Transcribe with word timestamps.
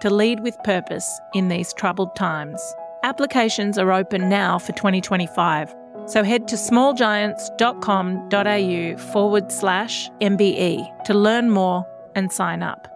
to 0.00 0.10
lead 0.10 0.40
with 0.40 0.60
purpose 0.64 1.20
in 1.34 1.48
these 1.48 1.72
troubled 1.72 2.16
times. 2.16 2.60
Applications 3.02 3.78
are 3.78 3.92
open 3.92 4.28
now 4.28 4.58
for 4.58 4.72
2025, 4.72 5.74
so 6.06 6.24
head 6.24 6.48
to 6.48 6.56
smallgiants.com.au 6.56 9.12
forward 9.12 9.52
slash 9.52 10.10
MBE 10.20 11.04
to 11.04 11.14
learn 11.14 11.50
more 11.50 11.86
and 12.14 12.32
sign 12.32 12.62
up. 12.62 12.94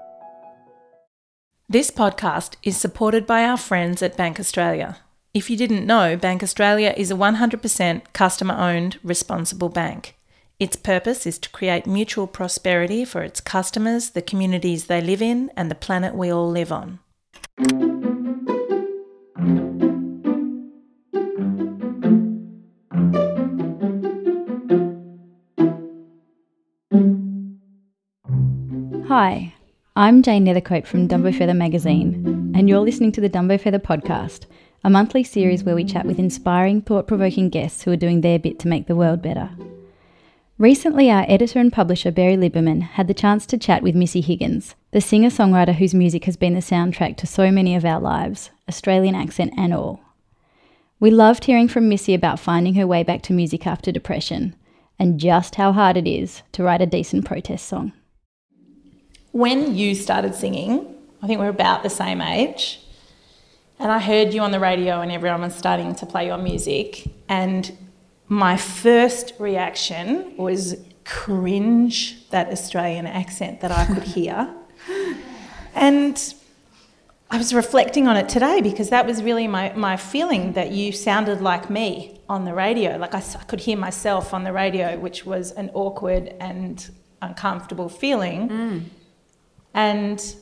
This 1.68 1.90
podcast 1.90 2.56
is 2.62 2.76
supported 2.76 3.26
by 3.26 3.44
our 3.44 3.56
friends 3.56 4.02
at 4.02 4.16
Bank 4.16 4.38
Australia. 4.38 4.98
If 5.32 5.48
you 5.48 5.56
didn't 5.56 5.86
know, 5.86 6.16
Bank 6.16 6.42
Australia 6.42 6.92
is 6.96 7.10
a 7.10 7.14
100% 7.14 8.02
customer 8.12 8.54
owned, 8.54 8.98
responsible 9.02 9.70
bank. 9.70 10.14
Its 10.62 10.76
purpose 10.76 11.26
is 11.26 11.40
to 11.40 11.50
create 11.50 11.88
mutual 11.88 12.28
prosperity 12.28 13.04
for 13.04 13.20
its 13.22 13.40
customers, 13.40 14.10
the 14.10 14.22
communities 14.22 14.86
they 14.86 15.00
live 15.00 15.20
in, 15.20 15.50
and 15.56 15.68
the 15.68 15.74
planet 15.74 16.14
we 16.14 16.30
all 16.30 16.48
live 16.48 16.70
on. 16.70 17.00
Hi, 29.08 29.54
I'm 29.96 30.22
Jane 30.22 30.46
Nethercote 30.46 30.86
from 30.86 31.08
Dumbo 31.08 31.36
Feather 31.36 31.54
magazine, 31.54 32.52
and 32.54 32.68
you're 32.68 32.78
listening 32.78 33.10
to 33.10 33.20
the 33.20 33.28
Dumbo 33.28 33.60
Feather 33.60 33.80
podcast, 33.80 34.46
a 34.84 34.90
monthly 34.90 35.24
series 35.24 35.64
where 35.64 35.74
we 35.74 35.82
chat 35.82 36.06
with 36.06 36.20
inspiring, 36.20 36.82
thought 36.82 37.08
provoking 37.08 37.48
guests 37.48 37.82
who 37.82 37.90
are 37.90 37.96
doing 37.96 38.20
their 38.20 38.38
bit 38.38 38.60
to 38.60 38.68
make 38.68 38.86
the 38.86 38.94
world 38.94 39.20
better. 39.20 39.50
Recently, 40.58 41.10
our 41.10 41.24
editor 41.28 41.58
and 41.58 41.72
publisher 41.72 42.10
Berry 42.12 42.36
Liberman 42.36 42.82
had 42.82 43.08
the 43.08 43.14
chance 43.14 43.46
to 43.46 43.58
chat 43.58 43.82
with 43.82 43.96
Missy 43.96 44.20
Higgins, 44.20 44.74
the 44.90 45.00
singer 45.00 45.30
songwriter 45.30 45.74
whose 45.74 45.94
music 45.94 46.24
has 46.24 46.36
been 46.36 46.54
the 46.54 46.60
soundtrack 46.60 47.16
to 47.16 47.26
so 47.26 47.50
many 47.50 47.74
of 47.74 47.84
our 47.84 47.98
lives, 47.98 48.50
Australian 48.68 49.14
accent 49.14 49.52
and 49.56 49.72
all. 49.72 50.00
We 51.00 51.10
loved 51.10 51.46
hearing 51.46 51.68
from 51.68 51.88
Missy 51.88 52.14
about 52.14 52.38
finding 52.38 52.74
her 52.74 52.86
way 52.86 53.02
back 53.02 53.22
to 53.22 53.32
music 53.32 53.66
after 53.66 53.90
depression 53.90 54.54
and 54.98 55.18
just 55.18 55.56
how 55.56 55.72
hard 55.72 55.96
it 55.96 56.06
is 56.06 56.42
to 56.52 56.62
write 56.62 56.82
a 56.82 56.86
decent 56.86 57.24
protest 57.24 57.66
song. 57.66 57.92
When 59.32 59.74
you 59.74 59.94
started 59.94 60.34
singing, 60.34 60.94
I 61.22 61.26
think 61.26 61.40
we're 61.40 61.48
about 61.48 61.82
the 61.82 61.90
same 61.90 62.20
age, 62.20 62.78
and 63.78 63.90
I 63.90 63.98
heard 63.98 64.34
you 64.34 64.42
on 64.42 64.52
the 64.52 64.60
radio 64.60 65.00
and 65.00 65.10
everyone 65.10 65.40
was 65.40 65.56
starting 65.56 65.94
to 65.96 66.06
play 66.06 66.26
your 66.26 66.38
music, 66.38 67.08
and 67.28 67.76
my 68.32 68.56
first 68.56 69.34
reaction 69.38 70.34
was 70.38 70.76
cringe 71.04 72.26
that 72.30 72.48
Australian 72.48 73.06
accent 73.06 73.60
that 73.60 73.70
I 73.70 73.84
could 73.84 74.04
hear. 74.04 74.48
and 75.74 76.34
I 77.30 77.36
was 77.36 77.52
reflecting 77.52 78.08
on 78.08 78.16
it 78.16 78.30
today 78.30 78.62
because 78.62 78.88
that 78.88 79.06
was 79.06 79.22
really 79.22 79.46
my, 79.48 79.74
my 79.74 79.98
feeling 79.98 80.54
that 80.54 80.70
you 80.70 80.92
sounded 80.92 81.42
like 81.42 81.68
me 81.68 82.22
on 82.26 82.46
the 82.46 82.54
radio. 82.54 82.96
Like 82.96 83.14
I, 83.14 83.18
I 83.18 83.44
could 83.44 83.60
hear 83.60 83.76
myself 83.76 84.32
on 84.32 84.44
the 84.44 84.52
radio, 84.54 84.98
which 84.98 85.26
was 85.26 85.52
an 85.52 85.70
awkward 85.74 86.34
and 86.40 86.90
uncomfortable 87.20 87.90
feeling. 87.90 88.48
Mm. 88.48 88.84
And 89.74 90.36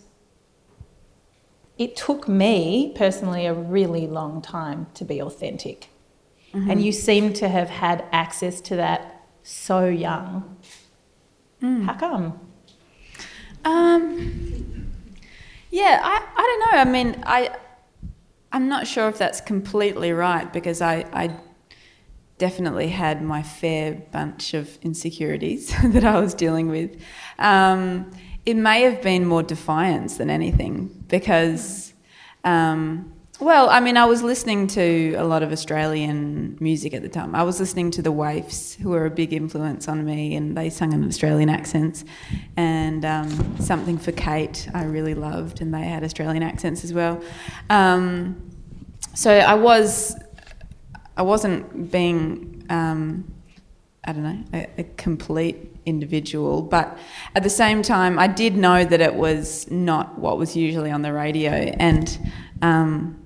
it 1.76 1.96
took 1.96 2.28
me 2.28 2.92
personally 2.94 3.46
a 3.46 3.54
really 3.54 4.06
long 4.06 4.42
time 4.42 4.86
to 4.94 5.04
be 5.04 5.20
authentic. 5.20 5.88
Mm-hmm. 6.54 6.70
And 6.70 6.82
you 6.84 6.92
seem 6.92 7.32
to 7.34 7.48
have 7.48 7.68
had 7.68 8.04
access 8.12 8.60
to 8.62 8.76
that 8.76 9.26
so 9.42 9.86
young. 9.86 10.56
Mm. 11.62 11.84
How 11.84 11.94
come? 11.94 12.40
Um, 13.64 14.90
yeah, 15.70 16.00
I, 16.02 16.26
I 16.36 16.42
don't 16.42 16.60
know. 16.60 16.80
I 16.80 16.84
mean, 16.84 17.22
I, 17.24 17.56
I'm 18.52 18.68
not 18.68 18.86
sure 18.86 19.08
if 19.08 19.18
that's 19.18 19.40
completely 19.40 20.12
right 20.12 20.52
because 20.52 20.80
I, 20.82 21.04
I 21.12 21.36
definitely 22.38 22.88
had 22.88 23.22
my 23.22 23.42
fair 23.42 23.94
bunch 24.10 24.54
of 24.54 24.78
insecurities 24.82 25.72
that 25.84 26.04
I 26.04 26.18
was 26.18 26.34
dealing 26.34 26.68
with. 26.68 27.00
Um, 27.38 28.10
it 28.46 28.54
may 28.54 28.82
have 28.82 29.02
been 29.02 29.26
more 29.26 29.42
defiance 29.42 30.16
than 30.16 30.30
anything 30.30 31.04
because, 31.08 31.92
um, 32.42 33.09
well, 33.40 33.70
I 33.70 33.80
mean, 33.80 33.96
I 33.96 34.04
was 34.04 34.22
listening 34.22 34.66
to 34.68 35.14
a 35.14 35.24
lot 35.24 35.42
of 35.42 35.50
Australian 35.50 36.58
music 36.60 36.92
at 36.92 37.00
the 37.00 37.08
time. 37.08 37.34
I 37.34 37.42
was 37.42 37.58
listening 37.58 37.90
to 37.92 38.02
the 38.02 38.12
Waifs, 38.12 38.76
who 38.76 38.90
were 38.90 39.06
a 39.06 39.10
big 39.10 39.32
influence 39.32 39.88
on 39.88 40.04
me, 40.04 40.36
and 40.36 40.54
they 40.54 40.68
sung 40.68 40.92
in 40.92 41.06
Australian 41.06 41.48
accents. 41.48 42.04
And 42.58 43.04
um, 43.04 43.58
Something 43.58 43.96
for 43.96 44.12
Kate, 44.12 44.68
I 44.74 44.84
really 44.84 45.14
loved, 45.14 45.62
and 45.62 45.72
they 45.72 45.84
had 45.84 46.04
Australian 46.04 46.42
accents 46.42 46.84
as 46.84 46.92
well. 46.92 47.22
Um, 47.70 48.50
so 49.14 49.30
I 49.30 49.54
was, 49.54 50.14
I 51.16 51.22
wasn't 51.22 51.90
being, 51.90 52.66
um, 52.68 53.32
I 54.04 54.12
don't 54.12 54.22
know, 54.22 54.44
a, 54.52 54.68
a 54.78 54.84
complete 54.98 55.56
individual. 55.86 56.60
But 56.60 56.98
at 57.34 57.42
the 57.42 57.50
same 57.50 57.80
time, 57.80 58.18
I 58.18 58.26
did 58.26 58.56
know 58.56 58.84
that 58.84 59.00
it 59.00 59.14
was 59.14 59.70
not 59.70 60.18
what 60.18 60.36
was 60.36 60.54
usually 60.54 60.90
on 60.90 61.00
the 61.00 61.12
radio. 61.14 61.52
And 61.52 62.18
um, 62.60 63.19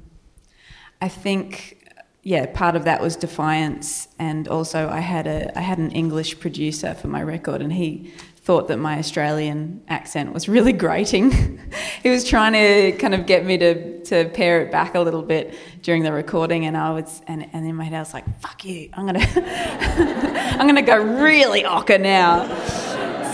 I 1.04 1.08
think, 1.08 1.86
yeah, 2.22 2.46
part 2.46 2.76
of 2.76 2.84
that 2.84 3.02
was 3.02 3.14
defiance. 3.14 4.08
And 4.18 4.48
also, 4.48 4.88
I 4.88 5.00
had, 5.00 5.26
a, 5.26 5.52
I 5.54 5.60
had 5.60 5.76
an 5.76 5.90
English 5.90 6.40
producer 6.40 6.94
for 6.94 7.08
my 7.08 7.22
record, 7.22 7.60
and 7.60 7.70
he 7.70 8.10
thought 8.36 8.68
that 8.68 8.78
my 8.78 8.96
Australian 8.98 9.82
accent 9.88 10.32
was 10.32 10.48
really 10.48 10.72
grating. 10.72 11.60
he 12.02 12.08
was 12.08 12.24
trying 12.24 12.54
to 12.54 12.96
kind 12.96 13.14
of 13.14 13.26
get 13.26 13.44
me 13.44 13.58
to, 13.58 14.02
to 14.04 14.30
pare 14.30 14.62
it 14.62 14.72
back 14.72 14.94
a 14.94 15.00
little 15.00 15.20
bit 15.20 15.54
during 15.82 16.04
the 16.04 16.12
recording, 16.12 16.64
and 16.64 16.74
I 16.74 16.90
was 16.92 17.20
and, 17.26 17.50
and 17.52 17.66
in 17.66 17.74
my 17.76 17.84
head 17.84 17.96
I 17.96 18.00
was 18.00 18.14
like, 18.14 18.24
"Fuck 18.40 18.64
you! 18.64 18.88
I'm 18.94 19.04
gonna 19.04 19.26
I'm 20.58 20.66
gonna 20.66 20.80
go 20.80 20.96
really 21.22 21.64
ocker 21.64 22.00
now." 22.00 22.46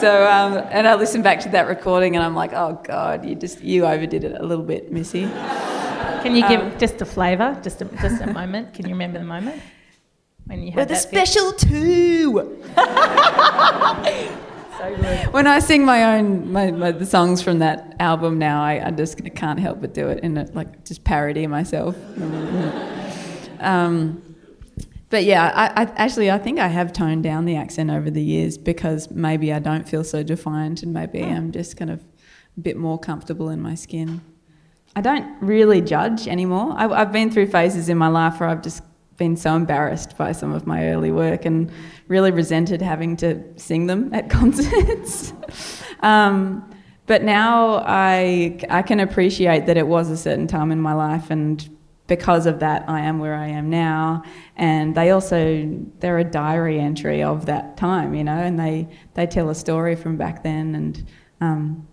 So 0.00 0.26
um, 0.26 0.66
and 0.72 0.88
I 0.88 0.96
listened 0.96 1.22
back 1.22 1.38
to 1.42 1.48
that 1.50 1.68
recording, 1.68 2.16
and 2.16 2.24
I'm 2.24 2.34
like, 2.34 2.52
"Oh 2.52 2.80
God, 2.82 3.24
you 3.24 3.36
just 3.36 3.60
you 3.62 3.86
overdid 3.86 4.24
it 4.24 4.40
a 4.40 4.44
little 4.44 4.64
bit, 4.64 4.90
Missy." 4.90 5.30
Can 6.22 6.34
you 6.36 6.46
give 6.48 6.60
Um, 6.60 6.78
just 6.78 7.00
a 7.00 7.04
flavour, 7.06 7.58
just 7.62 7.82
a, 7.82 7.84
just 8.00 8.20
a 8.22 8.32
moment? 8.32 8.74
Can 8.74 8.86
you 8.86 8.92
remember 8.92 9.18
the 9.18 9.24
moment 9.24 9.60
when 10.46 10.62
you 10.62 10.72
had 10.72 10.90
a 10.90 10.94
that 10.94 11.10
bit? 11.10 11.26
special 11.26 11.52
two. 11.52 12.60
So 14.78 14.96
good. 14.96 15.32
When 15.32 15.46
I 15.46 15.58
sing 15.60 15.84
my 15.84 16.16
own 16.16 16.50
my, 16.52 16.70
my, 16.70 16.90
the 16.92 17.06
songs 17.06 17.42
from 17.42 17.58
that 17.60 17.96
album 18.00 18.38
now, 18.38 18.62
I, 18.62 18.88
I 18.88 18.90
just 18.90 19.22
can't 19.34 19.58
help 19.60 19.80
but 19.80 19.94
do 19.94 20.08
it 20.08 20.20
in 20.22 20.36
a, 20.38 20.44
like 20.52 20.84
just 20.84 21.04
parody 21.04 21.46
myself. 21.46 21.96
um, 23.60 24.22
but 25.10 25.24
yeah, 25.24 25.50
I, 25.54 25.82
I 25.82 25.86
actually 25.96 26.30
I 26.30 26.38
think 26.38 26.58
I 26.58 26.68
have 26.68 26.92
toned 26.92 27.22
down 27.24 27.44
the 27.44 27.56
accent 27.56 27.90
over 27.90 28.10
the 28.10 28.22
years 28.22 28.56
because 28.56 29.10
maybe 29.10 29.52
I 29.52 29.58
don't 29.58 29.88
feel 29.88 30.04
so 30.04 30.22
defiant 30.22 30.82
and 30.82 30.92
maybe 30.94 31.22
I'm 31.22 31.52
just 31.52 31.76
kind 31.76 31.90
of 31.90 32.00
a 32.56 32.60
bit 32.60 32.76
more 32.76 32.98
comfortable 32.98 33.48
in 33.48 33.60
my 33.60 33.74
skin. 33.74 34.20
I 34.96 35.00
don't 35.00 35.40
really 35.40 35.80
judge 35.80 36.26
anymore. 36.26 36.74
I, 36.76 36.88
I've 36.88 37.12
been 37.12 37.30
through 37.30 37.46
phases 37.46 37.88
in 37.88 37.96
my 37.96 38.08
life 38.08 38.40
where 38.40 38.48
I've 38.48 38.62
just 38.62 38.82
been 39.16 39.36
so 39.36 39.54
embarrassed 39.54 40.16
by 40.16 40.32
some 40.32 40.52
of 40.52 40.66
my 40.66 40.88
early 40.88 41.12
work 41.12 41.44
and 41.44 41.70
really 42.08 42.30
resented 42.30 42.80
having 42.82 43.16
to 43.18 43.42
sing 43.56 43.86
them 43.86 44.12
at 44.14 44.30
concerts. 44.38 45.32
um, 46.00 46.68
but 47.06 47.22
now 47.22 47.84
I, 47.86 48.58
I 48.70 48.82
can 48.82 49.00
appreciate 49.00 49.66
that 49.66 49.76
it 49.76 49.86
was 49.86 50.10
a 50.10 50.16
certain 50.16 50.46
time 50.46 50.72
in 50.72 50.80
my 50.80 50.94
life 50.94 51.30
and 51.30 51.68
because 52.06 52.46
of 52.46 52.58
that 52.58 52.88
I 52.88 53.00
am 53.00 53.20
where 53.20 53.36
I 53.36 53.46
am 53.46 53.70
now 53.70 54.24
and 54.56 54.96
they 54.96 55.10
also 55.10 55.68
they're 56.00 56.18
a 56.18 56.24
diary 56.24 56.80
entry 56.80 57.22
of 57.22 57.46
that 57.46 57.76
time 57.76 58.14
you 58.14 58.24
know 58.24 58.32
and 58.32 58.58
they 58.58 58.88
they 59.14 59.28
tell 59.28 59.48
a 59.48 59.54
story 59.54 59.94
from 59.94 60.16
back 60.16 60.42
then 60.42 60.74
and 60.74 61.06
um, 61.40 61.88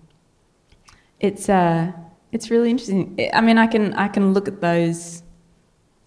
it's 1.20 1.50
uh, 1.50 1.92
it's 2.38 2.50
really 2.50 2.70
interesting 2.70 3.00
I 3.34 3.42
mean 3.42 3.58
I 3.58 3.68
can 3.68 3.94
I 4.06 4.08
can 4.08 4.34
look 4.36 4.48
at 4.48 4.62
those 4.62 5.24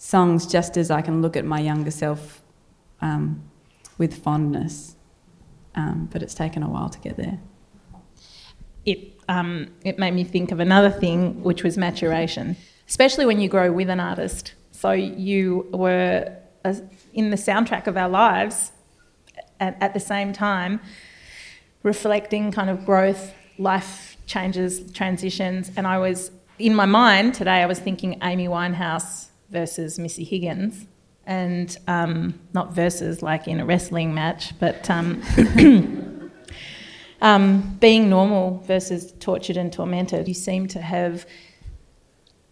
songs 0.00 0.46
just 0.46 0.76
as 0.76 0.90
I 0.90 1.02
can 1.02 1.20
look 1.20 1.36
at 1.36 1.44
my 1.44 1.60
younger 1.60 1.90
self 1.90 2.42
um, 3.02 3.42
with 3.98 4.22
fondness. 4.22 4.96
Um, 5.74 6.08
but 6.10 6.22
it's 6.22 6.34
taken 6.34 6.62
a 6.62 6.68
while 6.68 6.88
to 6.88 6.98
get 6.98 7.16
there. 7.16 7.38
It 8.84 9.20
um, 9.28 9.68
it 9.84 9.98
made 9.98 10.14
me 10.14 10.24
think 10.24 10.50
of 10.50 10.58
another 10.58 10.90
thing, 10.90 11.42
which 11.44 11.62
was 11.62 11.76
maturation. 11.78 12.56
especially 12.88 13.24
when 13.24 13.40
you 13.40 13.48
grow 13.48 13.70
with 13.70 13.88
an 13.88 14.00
artist. 14.00 14.54
So 14.72 14.90
you 14.90 15.68
were 15.72 16.36
uh, 16.64 16.74
in 17.12 17.30
the 17.30 17.36
soundtrack 17.36 17.86
of 17.86 17.96
our 17.96 18.08
lives 18.08 18.72
at, 19.60 19.80
at 19.80 19.94
the 19.94 20.00
same 20.00 20.32
time, 20.32 20.80
reflecting 21.84 22.50
kind 22.50 22.68
of 22.68 22.84
growth, 22.84 23.32
life 23.58 24.09
changes, 24.30 24.90
transitions. 24.92 25.72
And 25.76 25.86
I 25.86 25.98
was, 25.98 26.30
in 26.58 26.74
my 26.74 26.86
mind 26.86 27.34
today, 27.34 27.62
I 27.62 27.66
was 27.66 27.80
thinking 27.80 28.18
Amy 28.22 28.46
Winehouse 28.46 29.26
versus 29.50 29.98
Missy 29.98 30.24
Higgins. 30.24 30.86
And 31.26 31.76
um, 31.86 32.40
not 32.54 32.72
versus 32.72 33.22
like 33.22 33.46
in 33.46 33.60
a 33.60 33.66
wrestling 33.66 34.14
match, 34.14 34.58
but 34.58 34.88
um, 34.88 35.22
um, 37.20 37.76
being 37.78 38.08
normal 38.08 38.62
versus 38.66 39.12
tortured 39.20 39.56
and 39.56 39.72
tormented. 39.72 40.26
You 40.26 40.34
seem 40.34 40.66
to 40.68 40.80
have 40.80 41.26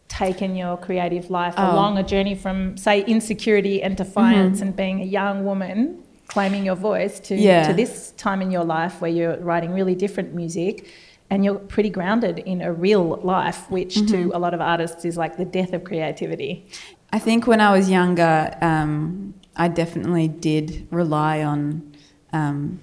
taken 0.08 0.54
your 0.54 0.76
creative 0.76 1.30
life 1.30 1.54
oh. 1.56 1.72
along 1.72 1.98
a 1.98 2.02
journey 2.02 2.34
from, 2.34 2.76
say, 2.76 3.04
insecurity 3.04 3.82
and 3.82 3.96
defiance 3.96 4.58
mm-hmm. 4.58 4.68
and 4.68 4.76
being 4.76 5.00
a 5.00 5.04
young 5.04 5.44
woman 5.44 6.02
claiming 6.26 6.64
your 6.64 6.76
voice 6.76 7.18
to, 7.20 7.34
yeah. 7.34 7.66
to 7.68 7.72
this 7.72 8.12
time 8.12 8.42
in 8.42 8.50
your 8.50 8.64
life 8.64 9.00
where 9.00 9.10
you're 9.10 9.38
writing 9.38 9.72
really 9.72 9.94
different 9.94 10.34
music 10.34 10.88
and 11.30 11.44
you're 11.44 11.56
pretty 11.56 11.90
grounded 11.90 12.38
in 12.38 12.62
a 12.62 12.72
real 12.72 13.16
life, 13.22 13.70
which 13.70 13.96
mm-hmm. 13.96 14.30
to 14.30 14.36
a 14.36 14.38
lot 14.38 14.54
of 14.54 14.60
artists 14.60 15.04
is 15.04 15.16
like 15.16 15.36
the 15.36 15.44
death 15.44 15.72
of 15.72 15.84
creativity. 15.84 16.68
I 17.12 17.18
think 17.18 17.46
when 17.46 17.60
I 17.60 17.72
was 17.72 17.90
younger, 17.90 18.56
um, 18.60 19.34
I 19.56 19.68
definitely 19.68 20.28
did 20.28 20.86
rely 20.90 21.42
on, 21.42 21.94
um, 22.32 22.80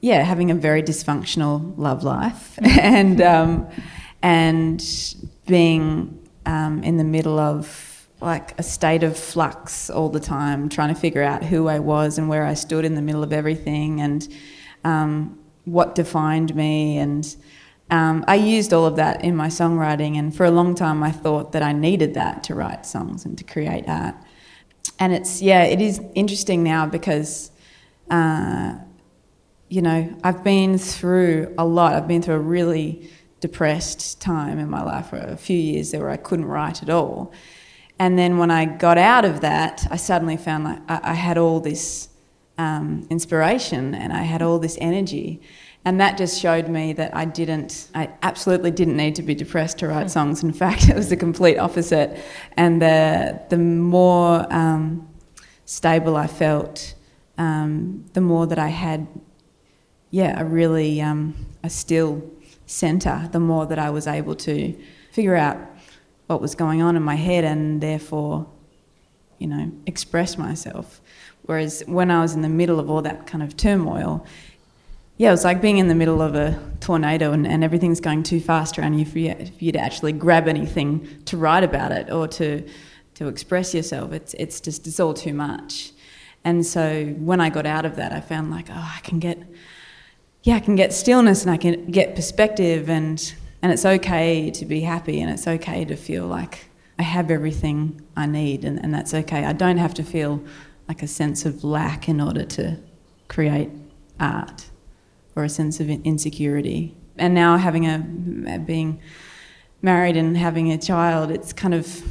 yeah, 0.00 0.22
having 0.22 0.50
a 0.50 0.54
very 0.54 0.82
dysfunctional 0.82 1.76
love 1.78 2.02
life 2.02 2.58
and 2.62 3.20
um, 3.20 3.68
and 4.22 4.82
being 5.46 6.26
um, 6.46 6.82
in 6.82 6.96
the 6.96 7.04
middle 7.04 7.38
of 7.38 8.08
like 8.20 8.58
a 8.58 8.62
state 8.62 9.02
of 9.02 9.18
flux 9.18 9.90
all 9.90 10.08
the 10.08 10.20
time, 10.20 10.68
trying 10.68 10.92
to 10.94 10.98
figure 10.98 11.22
out 11.22 11.42
who 11.44 11.68
I 11.68 11.78
was 11.78 12.16
and 12.16 12.28
where 12.28 12.44
I 12.44 12.54
stood 12.54 12.84
in 12.84 12.94
the 12.94 13.02
middle 13.02 13.22
of 13.22 13.32
everything 13.32 14.00
and 14.00 14.26
um, 14.82 15.38
what 15.64 15.94
defined 15.94 16.54
me. 16.54 16.98
And 16.98 17.36
um, 17.90 18.24
I 18.28 18.36
used 18.36 18.72
all 18.72 18.86
of 18.86 18.96
that 18.96 19.24
in 19.24 19.36
my 19.36 19.48
songwriting. 19.48 20.18
And 20.18 20.34
for 20.34 20.44
a 20.44 20.50
long 20.50 20.74
time, 20.74 21.02
I 21.02 21.10
thought 21.10 21.52
that 21.52 21.62
I 21.62 21.72
needed 21.72 22.14
that 22.14 22.44
to 22.44 22.54
write 22.54 22.86
songs 22.86 23.24
and 23.24 23.36
to 23.38 23.44
create 23.44 23.84
art. 23.88 24.14
And 24.98 25.12
it's, 25.12 25.42
yeah, 25.42 25.64
it 25.64 25.80
is 25.80 26.00
interesting 26.14 26.62
now 26.62 26.86
because, 26.86 27.50
uh, 28.10 28.74
you 29.68 29.82
know, 29.82 30.14
I've 30.22 30.44
been 30.44 30.78
through 30.78 31.54
a 31.58 31.64
lot. 31.64 31.94
I've 31.94 32.08
been 32.08 32.22
through 32.22 32.36
a 32.36 32.40
really 32.40 33.10
depressed 33.40 34.20
time 34.20 34.58
in 34.58 34.70
my 34.70 34.82
life 34.82 35.08
for 35.08 35.16
a 35.16 35.36
few 35.36 35.58
years 35.58 35.90
there 35.90 36.00
where 36.00 36.10
I 36.10 36.16
couldn't 36.16 36.46
write 36.46 36.82
at 36.82 36.90
all. 36.90 37.32
And 37.98 38.18
then 38.18 38.38
when 38.38 38.50
I 38.50 38.64
got 38.64 38.98
out 38.98 39.24
of 39.24 39.40
that, 39.42 39.86
I 39.90 39.96
suddenly 39.96 40.36
found 40.36 40.64
like 40.64 40.80
I, 40.88 41.00
I 41.10 41.14
had 41.14 41.38
all 41.38 41.60
this 41.60 42.08
um, 42.58 43.06
inspiration 43.10 43.94
and 43.94 44.12
I 44.12 44.22
had 44.22 44.42
all 44.42 44.58
this 44.58 44.78
energy. 44.80 45.40
And 45.84 46.00
that 46.00 46.16
just 46.16 46.40
showed 46.40 46.68
me 46.68 46.94
that 46.94 47.14
I 47.14 47.26
didn't, 47.26 47.88
I 47.94 48.10
absolutely 48.22 48.70
didn't 48.70 48.96
need 48.96 49.16
to 49.16 49.22
be 49.22 49.34
depressed 49.34 49.78
to 49.78 49.88
write 49.88 50.10
songs. 50.10 50.42
In 50.42 50.52
fact, 50.52 50.88
it 50.88 50.96
was 50.96 51.10
the 51.10 51.16
complete 51.16 51.58
opposite. 51.58 52.18
And 52.56 52.80
the, 52.80 53.40
the 53.50 53.58
more 53.58 54.50
um, 54.52 55.08
stable 55.66 56.16
I 56.16 56.26
felt, 56.26 56.94
um, 57.36 58.06
the 58.14 58.20
more 58.20 58.46
that 58.46 58.58
I 58.58 58.68
had, 58.68 59.06
yeah, 60.10 60.40
a 60.40 60.44
really, 60.44 61.02
um, 61.02 61.34
a 61.62 61.68
still 61.68 62.22
centre, 62.66 63.28
the 63.32 63.40
more 63.40 63.66
that 63.66 63.78
I 63.78 63.90
was 63.90 64.06
able 64.06 64.36
to 64.36 64.74
figure 65.12 65.36
out 65.36 65.58
what 66.28 66.40
was 66.40 66.54
going 66.54 66.80
on 66.80 66.96
in 66.96 67.02
my 67.02 67.16
head 67.16 67.44
and 67.44 67.80
therefore, 67.80 68.46
you 69.38 69.46
know, 69.46 69.70
express 69.86 70.38
myself. 70.38 71.02
Whereas 71.46 71.82
when 71.86 72.10
I 72.10 72.22
was 72.22 72.34
in 72.34 72.42
the 72.42 72.48
middle 72.48 72.80
of 72.80 72.90
all 72.90 73.02
that 73.02 73.26
kind 73.26 73.42
of 73.42 73.56
turmoil, 73.56 74.26
yeah, 75.16 75.28
it 75.28 75.32
was 75.32 75.44
like 75.44 75.60
being 75.60 75.78
in 75.78 75.88
the 75.88 75.94
middle 75.94 76.20
of 76.20 76.34
a 76.34 76.58
tornado 76.80 77.32
and, 77.32 77.46
and 77.46 77.62
everything's 77.62 78.00
going 78.00 78.22
too 78.22 78.40
fast 78.40 78.78
around 78.78 78.98
you 78.98 79.04
for, 79.04 79.18
you 79.18 79.34
for 79.34 79.64
you 79.64 79.72
to 79.72 79.78
actually 79.78 80.12
grab 80.12 80.48
anything 80.48 81.06
to 81.26 81.36
write 81.36 81.62
about 81.62 81.92
it 81.92 82.10
or 82.10 82.26
to, 82.28 82.66
to 83.14 83.28
express 83.28 83.74
yourself. 83.74 84.12
It's, 84.12 84.34
it's 84.34 84.60
just, 84.60 84.86
it's 84.86 84.98
all 84.98 85.14
too 85.14 85.34
much. 85.34 85.92
And 86.42 86.66
so 86.66 87.06
when 87.18 87.40
I 87.40 87.48
got 87.48 87.64
out 87.64 87.84
of 87.84 87.96
that, 87.96 88.12
I 88.12 88.20
found 88.20 88.50
like, 88.50 88.68
oh, 88.70 88.92
I 88.96 89.00
can 89.02 89.18
get, 89.18 89.38
yeah, 90.42 90.56
I 90.56 90.60
can 90.60 90.76
get 90.76 90.92
stillness 90.92 91.42
and 91.42 91.50
I 91.50 91.56
can 91.56 91.90
get 91.90 92.14
perspective 92.14 92.88
and 92.88 93.34
and 93.64 93.72
it's 93.72 93.86
okay 93.86 94.50
to 94.50 94.66
be 94.66 94.80
happy 94.82 95.22
and 95.22 95.30
it's 95.30 95.48
okay 95.48 95.86
to 95.86 95.96
feel 95.96 96.26
like 96.26 96.66
I 96.98 97.02
have 97.02 97.30
everything 97.30 98.02
I 98.14 98.26
need 98.26 98.62
and, 98.62 98.78
and 98.78 98.92
that's 98.92 99.14
okay. 99.14 99.42
I 99.42 99.54
don't 99.54 99.78
have 99.78 99.94
to 99.94 100.02
feel 100.02 100.44
like 100.88 101.02
a 101.02 101.06
sense 101.06 101.44
of 101.46 101.64
lack 101.64 102.08
in 102.08 102.20
order 102.20 102.44
to 102.44 102.78
create 103.28 103.70
art 104.20 104.66
or 105.36 105.44
a 105.44 105.48
sense 105.48 105.80
of 105.80 105.88
insecurity. 105.88 106.94
And 107.16 107.34
now 107.34 107.56
having 107.56 107.86
a 107.86 108.58
being 108.58 109.00
married 109.82 110.16
and 110.16 110.36
having 110.36 110.72
a 110.72 110.78
child, 110.78 111.30
it's 111.30 111.52
kind 111.52 111.74
of 111.74 112.02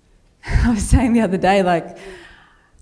I 0.46 0.70
was 0.70 0.82
saying 0.82 1.12
the 1.12 1.20
other 1.20 1.36
day 1.36 1.62
like 1.62 1.98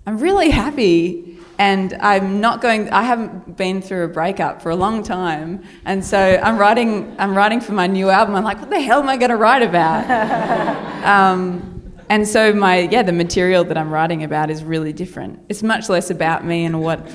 I'm 0.07 0.19
really 0.19 0.51
happy 0.51 1.37
and 1.59 1.95
I'm 2.01 2.41
not 2.41 2.61
going. 2.61 2.91
I 2.91 3.03
haven't 3.03 3.57
been 3.57 3.81
through 3.81 4.05
a 4.05 4.09
breakup 4.09 4.61
for 4.63 4.71
a 4.71 4.77
long 4.77 5.03
time, 5.03 5.65
and 5.85 6.05
so 6.05 6.19
I'm 6.19 6.59
writing. 6.59 7.17
I'm 7.19 7.37
writing 7.37 7.61
for 7.61 7.73
my 7.73 7.87
new 7.87 8.11
album. 8.11 8.35
I'm 8.35 8.45
like, 8.45 8.61
what 8.61 8.71
the 8.71 8.81
hell 8.81 9.01
am 9.01 9.09
I 9.09 9.17
going 9.17 9.31
to 9.31 9.37
write 9.37 9.63
about? 9.63 10.11
um, 11.05 11.76
and 12.09 12.27
so 12.27 12.53
my 12.53 12.81
yeah, 12.81 13.03
the 13.03 13.13
material 13.13 13.65
that 13.65 13.77
I'm 13.77 13.91
writing 13.91 14.23
about 14.25 14.51
is 14.51 14.65
really 14.65 14.93
different. 14.93 15.41
It's 15.49 15.63
much 15.63 15.89
less 15.89 16.11
about 16.11 16.45
me 16.45 16.65
and 16.65 16.81
what, 16.83 17.09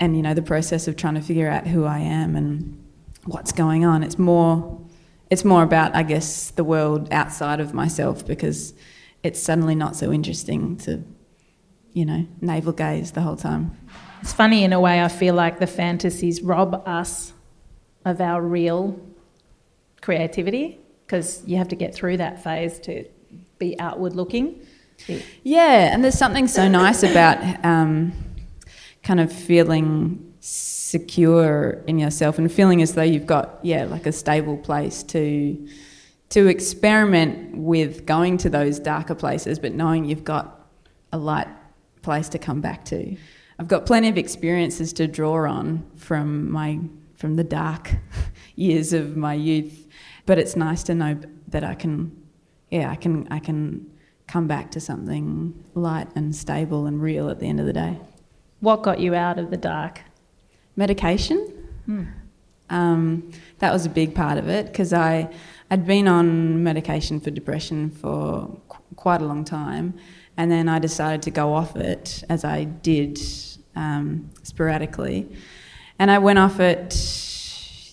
and 0.00 0.16
you 0.16 0.22
know, 0.22 0.34
the 0.34 0.42
process 0.42 0.88
of 0.88 0.96
trying 0.96 1.14
to 1.14 1.20
figure 1.20 1.48
out 1.48 1.66
who 1.66 1.84
I 1.84 2.00
am 2.00 2.36
and 2.36 2.82
what's 3.24 3.52
going 3.52 3.84
on. 3.84 4.02
It's 4.02 4.18
more. 4.18 4.80
It's 5.30 5.44
more 5.44 5.62
about, 5.62 5.96
I 5.96 6.02
guess, 6.02 6.50
the 6.50 6.62
world 6.62 7.08
outside 7.10 7.58
of 7.58 7.72
myself 7.72 8.26
because 8.26 8.74
it's 9.22 9.40
suddenly 9.40 9.74
not 9.74 9.96
so 9.96 10.12
interesting 10.12 10.76
to 10.78 11.02
you 11.94 12.04
know, 12.04 12.26
navel 12.40 12.72
gaze 12.72 13.12
the 13.12 13.22
whole 13.22 13.36
time. 13.36 13.70
It's 14.20 14.32
funny 14.32 14.64
in 14.64 14.72
a 14.72 14.80
way, 14.80 15.02
I 15.02 15.08
feel 15.08 15.34
like 15.34 15.60
the 15.60 15.66
fantasies 15.66 16.42
rob 16.42 16.82
us 16.86 17.32
of 18.04 18.20
our 18.20 18.42
real 18.42 19.00
creativity 20.02 20.80
because 21.06 21.42
you 21.46 21.56
have 21.56 21.68
to 21.68 21.76
get 21.76 21.94
through 21.94 22.18
that 22.18 22.42
phase 22.42 22.78
to 22.80 23.04
be 23.64 23.78
outward 23.78 24.14
looking. 24.14 24.60
Yeah, 25.42 25.92
and 25.92 26.02
there's 26.02 26.18
something 26.18 26.46
so 26.48 26.68
nice 26.68 27.02
about 27.02 27.64
um, 27.64 28.12
kind 29.02 29.20
of 29.20 29.32
feeling 29.32 30.32
secure 30.40 31.82
in 31.86 31.98
yourself 31.98 32.38
and 32.38 32.50
feeling 32.52 32.80
as 32.82 32.94
though 32.94 33.02
you've 33.02 33.26
got 33.26 33.58
yeah 33.62 33.84
like 33.84 34.06
a 34.06 34.12
stable 34.12 34.56
place 34.58 35.02
to 35.02 35.68
to 36.28 36.46
experiment 36.46 37.56
with 37.56 38.06
going 38.06 38.36
to 38.36 38.50
those 38.50 38.78
darker 38.78 39.14
places 39.14 39.58
but 39.58 39.72
knowing 39.72 40.04
you've 40.04 40.22
got 40.22 40.68
a 41.12 41.18
light 41.18 41.48
place 42.02 42.28
to 42.28 42.38
come 42.38 42.60
back 42.60 42.84
to. 42.84 43.16
I've 43.58 43.68
got 43.68 43.86
plenty 43.86 44.08
of 44.08 44.18
experiences 44.18 44.92
to 44.94 45.06
draw 45.08 45.48
on 45.48 45.84
from 45.96 46.50
my 46.50 46.78
from 47.16 47.36
the 47.36 47.44
dark 47.44 47.90
years 48.54 48.92
of 48.92 49.16
my 49.16 49.34
youth, 49.34 49.88
but 50.26 50.38
it's 50.38 50.56
nice 50.56 50.82
to 50.84 50.94
know 50.94 51.18
that 51.48 51.64
I 51.64 51.74
can, 51.74 52.23
yeah, 52.70 52.90
I 52.90 52.96
can 52.96 53.28
I 53.30 53.38
can 53.38 53.90
come 54.26 54.46
back 54.46 54.70
to 54.72 54.80
something 54.80 55.64
light 55.74 56.08
and 56.14 56.34
stable 56.34 56.86
and 56.86 57.00
real 57.00 57.28
at 57.28 57.40
the 57.40 57.46
end 57.46 57.60
of 57.60 57.66
the 57.66 57.72
day. 57.72 57.98
What 58.60 58.82
got 58.82 58.98
you 58.98 59.14
out 59.14 59.38
of 59.38 59.50
the 59.50 59.56
dark? 59.56 60.00
Medication. 60.76 61.38
Hmm. 61.86 62.04
Um, 62.70 63.30
that 63.58 63.72
was 63.72 63.84
a 63.84 63.90
big 63.90 64.14
part 64.14 64.38
of 64.38 64.48
it 64.48 64.66
because 64.66 64.92
I 64.92 65.30
I'd 65.70 65.86
been 65.86 66.08
on 66.08 66.62
medication 66.62 67.20
for 67.20 67.30
depression 67.30 67.90
for 67.90 68.58
qu- 68.68 68.82
quite 68.96 69.20
a 69.20 69.24
long 69.24 69.44
time 69.44 69.94
and 70.36 70.50
then 70.50 70.68
I 70.68 70.78
decided 70.78 71.22
to 71.22 71.30
go 71.30 71.54
off 71.54 71.76
it, 71.76 72.24
as 72.28 72.44
I 72.44 72.64
did 72.64 73.20
um, 73.76 74.30
sporadically. 74.42 75.28
And 75.98 76.10
I 76.10 76.18
went 76.18 76.38
off 76.38 76.58
it, 76.58 76.92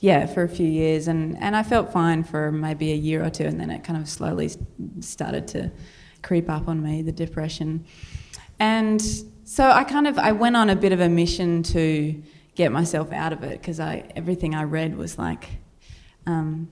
yeah, 0.01 0.25
for 0.25 0.41
a 0.41 0.49
few 0.49 0.67
years, 0.67 1.07
and, 1.07 1.37
and 1.37 1.55
I 1.55 1.61
felt 1.61 1.93
fine 1.93 2.23
for 2.23 2.51
maybe 2.51 2.91
a 2.91 2.95
year 2.95 3.23
or 3.23 3.29
two, 3.29 3.43
and 3.43 3.59
then 3.59 3.69
it 3.69 3.83
kind 3.83 4.01
of 4.01 4.09
slowly 4.09 4.49
started 4.99 5.47
to 5.49 5.71
creep 6.23 6.49
up 6.49 6.67
on 6.67 6.81
me, 6.81 7.03
the 7.03 7.11
depression. 7.11 7.85
And 8.59 8.99
so 9.43 9.69
I 9.69 9.83
kind 9.83 10.07
of 10.07 10.17
I 10.17 10.31
went 10.31 10.57
on 10.57 10.71
a 10.71 10.75
bit 10.75 10.91
of 10.91 10.99
a 10.99 11.07
mission 11.07 11.61
to 11.63 12.21
get 12.55 12.71
myself 12.71 13.11
out 13.11 13.31
of 13.31 13.43
it 13.43 13.61
because 13.61 13.79
I 13.79 14.11
everything 14.15 14.55
I 14.55 14.63
read 14.63 14.97
was 14.97 15.17
like. 15.17 15.47
Um, 16.25 16.69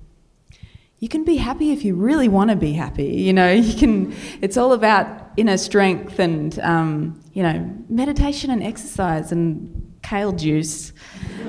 you 0.99 1.07
can 1.07 1.23
be 1.23 1.37
happy 1.37 1.71
if 1.71 1.85
you 1.85 1.95
really 1.95 2.27
want 2.27 2.49
to 2.49 2.55
be 2.55 2.73
happy. 2.73 3.05
You 3.29 3.33
know, 3.33 3.51
you 3.51 3.75
can. 3.77 4.15
It's 4.41 4.57
all 4.57 4.73
about 4.73 5.31
inner 5.37 5.57
strength 5.57 6.19
and 6.19 6.57
um, 6.59 7.21
you 7.33 7.43
know 7.43 7.75
meditation 7.89 8.49
and 8.49 8.63
exercise 8.63 9.31
and 9.31 9.97
kale 10.01 10.31
juice, 10.31 10.93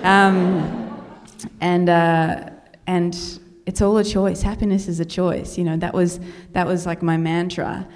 um, 0.03 0.90
and 1.61 1.89
uh, 1.89 2.51
and 2.87 3.17
it's 3.67 3.81
all 3.83 3.97
a 3.99 4.05
choice. 4.05 4.43
Happiness 4.43 4.89
is 4.89 5.01
a 5.01 5.05
choice. 5.05 5.57
You 5.59 5.65
know, 5.65 5.77
that 5.77 5.95
was 5.95 6.21
that 6.53 6.67
was 6.67 6.87
like 6.87 7.03
my 7.03 7.17
mantra. 7.17 7.89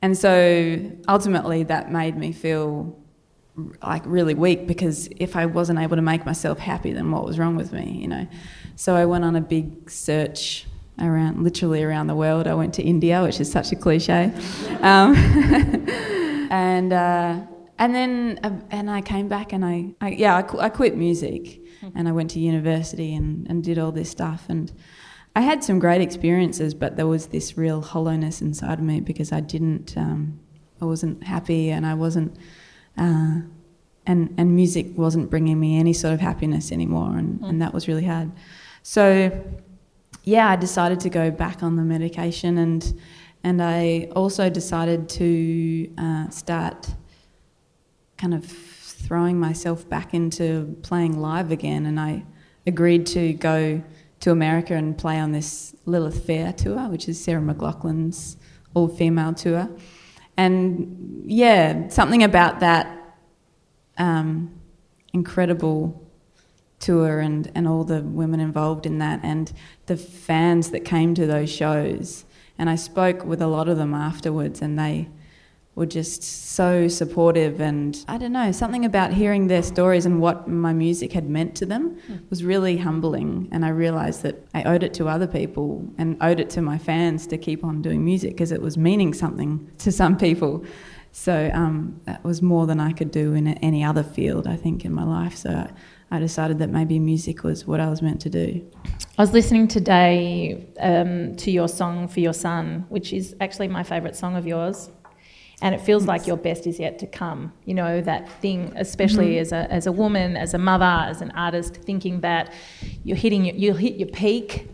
And 0.00 0.16
so 0.16 0.78
ultimately 1.08 1.64
that 1.64 1.90
made 1.90 2.16
me 2.16 2.32
feel 2.32 2.96
like 3.82 4.02
really 4.06 4.34
weak 4.34 4.66
because 4.66 5.08
if 5.16 5.34
I 5.34 5.46
wasn't 5.46 5.80
able 5.80 5.96
to 5.96 6.02
make 6.02 6.24
myself 6.24 6.58
happy, 6.58 6.92
then 6.92 7.10
what 7.10 7.24
was 7.24 7.38
wrong 7.38 7.56
with 7.56 7.72
me, 7.72 7.98
you 8.00 8.06
know? 8.06 8.28
So 8.76 8.94
I 8.94 9.04
went 9.04 9.24
on 9.24 9.34
a 9.34 9.40
big 9.40 9.90
search 9.90 10.66
around, 11.00 11.42
literally 11.42 11.82
around 11.82 12.06
the 12.06 12.14
world. 12.14 12.46
I 12.46 12.54
went 12.54 12.74
to 12.74 12.82
India, 12.82 13.22
which 13.22 13.40
is 13.40 13.50
such 13.50 13.72
a 13.72 13.76
cliche, 13.76 14.32
um, 14.82 15.16
and 16.50 16.92
uh, 16.92 17.40
and 17.78 17.94
then 17.94 18.40
uh, 18.42 18.60
and 18.70 18.90
I 18.90 19.00
came 19.00 19.28
back 19.28 19.52
and 19.52 19.64
I, 19.64 19.94
I 20.00 20.10
yeah 20.10 20.36
I, 20.36 20.42
qu- 20.42 20.58
I, 20.58 20.68
quit 20.68 20.96
music 20.96 21.60
and 21.94 22.08
I 22.08 22.12
went 22.12 22.30
to 22.30 22.40
university 22.40 23.14
and, 23.14 23.46
and 23.48 23.62
did 23.62 23.78
all 23.78 23.92
this 23.92 24.10
stuff 24.10 24.46
and 24.48 24.72
I 25.36 25.42
had 25.42 25.62
some 25.62 25.78
great 25.78 26.00
experiences, 26.00 26.74
but 26.74 26.96
there 26.96 27.06
was 27.06 27.28
this 27.28 27.56
real 27.56 27.80
hollowness 27.80 28.42
inside 28.42 28.80
of 28.80 28.84
me 28.84 29.00
because 29.00 29.30
I 29.30 29.38
didn't 29.38 29.96
um, 29.96 30.40
I 30.80 30.84
wasn't 30.84 31.22
happy 31.22 31.70
and 31.70 31.86
I 31.86 31.94
wasn't. 31.94 32.36
Uh, 32.96 33.42
and, 34.06 34.34
and 34.38 34.56
music 34.56 34.86
wasn't 34.96 35.28
bringing 35.28 35.60
me 35.60 35.78
any 35.78 35.92
sort 35.92 36.14
of 36.14 36.20
happiness 36.20 36.72
anymore, 36.72 37.18
and, 37.18 37.40
mm. 37.40 37.48
and 37.48 37.60
that 37.60 37.74
was 37.74 37.86
really 37.88 38.06
hard. 38.06 38.32
So, 38.82 39.30
yeah, 40.24 40.48
I 40.48 40.56
decided 40.56 40.98
to 41.00 41.10
go 41.10 41.30
back 41.30 41.62
on 41.62 41.76
the 41.76 41.82
medication, 41.82 42.56
and 42.56 43.00
and 43.44 43.62
I 43.62 44.08
also 44.16 44.48
decided 44.48 45.10
to 45.10 45.94
uh, 45.98 46.30
start 46.30 46.88
kind 48.18 48.34
of 48.34 48.44
throwing 48.44 49.40
myself 49.40 49.88
back 49.88 50.12
into 50.12 50.76
playing 50.82 51.18
live 51.18 51.50
again, 51.50 51.86
and 51.86 51.98
I 51.98 52.24
agreed 52.66 53.06
to 53.06 53.32
go 53.32 53.82
to 54.20 54.30
America 54.30 54.74
and 54.74 54.98
play 54.98 55.18
on 55.18 55.32
this 55.32 55.74
Lilith 55.86 56.26
Fair 56.26 56.52
tour, 56.52 56.88
which 56.88 57.08
is 57.08 57.22
Sarah 57.22 57.40
McLachlan's 57.40 58.36
all 58.74 58.88
female 58.88 59.32
tour. 59.32 59.68
And 60.36 61.22
yeah, 61.24 61.88
something 61.88 62.22
about 62.22 62.60
that 62.60 63.16
um, 63.96 64.60
incredible 65.12 66.04
tour 66.78 67.20
and, 67.20 67.50
and 67.54 67.66
all 67.66 67.84
the 67.84 68.02
women 68.02 68.40
involved 68.40 68.86
in 68.86 68.98
that 68.98 69.20
and 69.22 69.52
the 69.86 69.96
fans 69.96 70.70
that 70.70 70.84
came 70.84 71.14
to 71.14 71.26
those 71.26 71.50
shows. 71.50 72.24
And 72.58 72.68
I 72.68 72.76
spoke 72.76 73.24
with 73.24 73.40
a 73.40 73.46
lot 73.46 73.68
of 73.68 73.78
them 73.78 73.94
afterwards, 73.94 74.60
and 74.60 74.78
they 74.78 75.08
were 75.78 75.86
just 75.86 76.22
so 76.22 76.88
supportive. 76.88 77.60
And 77.60 78.04
I 78.08 78.18
don't 78.18 78.32
know, 78.32 78.50
something 78.50 78.84
about 78.84 79.12
hearing 79.12 79.46
their 79.46 79.62
stories 79.62 80.04
and 80.06 80.20
what 80.20 80.48
my 80.48 80.72
music 80.72 81.12
had 81.12 81.30
meant 81.30 81.54
to 81.56 81.66
them 81.66 81.96
was 82.30 82.42
really 82.44 82.76
humbling. 82.76 83.48
And 83.52 83.64
I 83.64 83.68
realised 83.68 84.22
that 84.24 84.44
I 84.54 84.64
owed 84.64 84.82
it 84.82 84.92
to 84.94 85.08
other 85.08 85.28
people 85.28 85.88
and 85.96 86.16
owed 86.20 86.40
it 86.40 86.50
to 86.50 86.62
my 86.62 86.78
fans 86.78 87.26
to 87.28 87.38
keep 87.38 87.64
on 87.64 87.80
doing 87.80 88.04
music 88.04 88.32
because 88.32 88.50
it 88.52 88.60
was 88.60 88.76
meaning 88.76 89.14
something 89.14 89.70
to 89.78 89.92
some 89.92 90.18
people. 90.18 90.64
So 91.12 91.50
um, 91.54 92.00
that 92.04 92.22
was 92.24 92.42
more 92.42 92.66
than 92.66 92.80
I 92.80 92.92
could 92.92 93.10
do 93.10 93.34
in 93.34 93.48
any 93.48 93.82
other 93.82 94.02
field, 94.02 94.46
I 94.46 94.56
think, 94.56 94.84
in 94.84 94.92
my 94.92 95.04
life. 95.04 95.36
So 95.36 95.68
I 96.10 96.18
decided 96.18 96.58
that 96.58 96.70
maybe 96.70 96.98
music 96.98 97.44
was 97.44 97.66
what 97.66 97.80
I 97.80 97.88
was 97.88 98.02
meant 98.02 98.20
to 98.22 98.30
do. 98.30 98.68
I 99.18 99.22
was 99.22 99.32
listening 99.32 99.68
today 99.68 100.66
um, 100.80 101.36
to 101.36 101.50
your 101.50 101.68
song 101.68 102.08
for 102.08 102.20
your 102.20 102.32
son, 102.32 102.86
which 102.88 103.12
is 103.12 103.36
actually 103.40 103.68
my 103.68 103.82
favourite 103.82 104.16
song 104.16 104.36
of 104.36 104.46
yours. 104.46 104.90
And 105.60 105.74
it 105.74 105.80
feels 105.80 106.06
like 106.06 106.26
your 106.26 106.36
best 106.36 106.66
is 106.66 106.78
yet 106.78 106.98
to 107.00 107.06
come. 107.06 107.52
You 107.64 107.74
know, 107.74 108.00
that 108.00 108.30
thing, 108.40 108.72
especially 108.76 109.32
mm-hmm. 109.32 109.40
as, 109.40 109.52
a, 109.52 109.72
as 109.72 109.86
a 109.86 109.92
woman, 109.92 110.36
as 110.36 110.54
a 110.54 110.58
mother, 110.58 110.84
as 110.84 111.20
an 111.20 111.32
artist, 111.32 111.74
thinking 111.76 112.20
that 112.20 112.52
you're 113.02 113.16
hitting, 113.16 113.44
you'll 113.58 113.76
hit 113.76 113.96
your 113.96 114.08
peak 114.08 114.68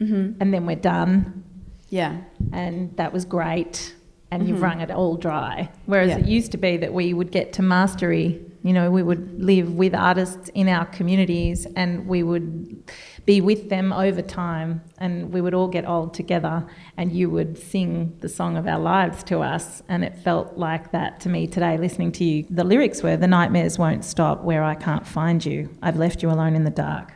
mm-hmm. 0.00 0.40
and 0.40 0.52
then 0.52 0.66
we're 0.66 0.74
done. 0.76 1.44
Yeah. 1.88 2.18
And 2.52 2.96
that 2.96 3.12
was 3.12 3.24
great. 3.24 3.94
And 4.30 4.42
mm-hmm. 4.42 4.50
you've 4.50 4.62
wrung 4.62 4.80
it 4.80 4.90
all 4.90 5.16
dry. 5.16 5.70
Whereas 5.86 6.08
yeah. 6.08 6.18
it 6.18 6.26
used 6.26 6.50
to 6.52 6.58
be 6.58 6.78
that 6.78 6.92
we 6.92 7.14
would 7.14 7.30
get 7.30 7.52
to 7.54 7.62
mastery 7.62 8.44
you 8.64 8.72
know, 8.72 8.90
we 8.90 9.02
would 9.02 9.42
live 9.42 9.74
with 9.74 9.94
artists 9.94 10.48
in 10.54 10.68
our 10.68 10.86
communities 10.86 11.66
and 11.76 12.08
we 12.08 12.22
would 12.22 12.90
be 13.26 13.40
with 13.40 13.70
them 13.70 13.92
over 13.92 14.20
time 14.20 14.82
and 14.98 15.32
we 15.32 15.40
would 15.40 15.54
all 15.54 15.68
get 15.68 15.86
old 15.88 16.12
together 16.12 16.66
and 16.96 17.10
you 17.12 17.30
would 17.30 17.56
sing 17.56 18.14
the 18.20 18.28
song 18.28 18.56
of 18.56 18.66
our 18.66 18.78
lives 18.78 19.22
to 19.24 19.40
us. 19.40 19.82
And 19.88 20.04
it 20.04 20.18
felt 20.18 20.58
like 20.58 20.92
that 20.92 21.20
to 21.20 21.28
me 21.28 21.46
today, 21.46 21.78
listening 21.78 22.12
to 22.12 22.24
you. 22.24 22.46
The 22.50 22.64
lyrics 22.64 23.02
were, 23.02 23.16
The 23.16 23.26
nightmares 23.26 23.78
won't 23.78 24.04
stop 24.04 24.42
where 24.42 24.62
I 24.62 24.74
can't 24.74 25.06
find 25.06 25.44
you. 25.44 25.70
I've 25.82 25.96
left 25.96 26.22
you 26.22 26.30
alone 26.30 26.54
in 26.54 26.64
the 26.64 26.70
dark. 26.70 27.12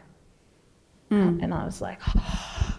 Mm. 1.11 1.43
And 1.43 1.55
I 1.55 1.65
was 1.65 1.81
like, 1.81 2.00
oh, 2.17 2.79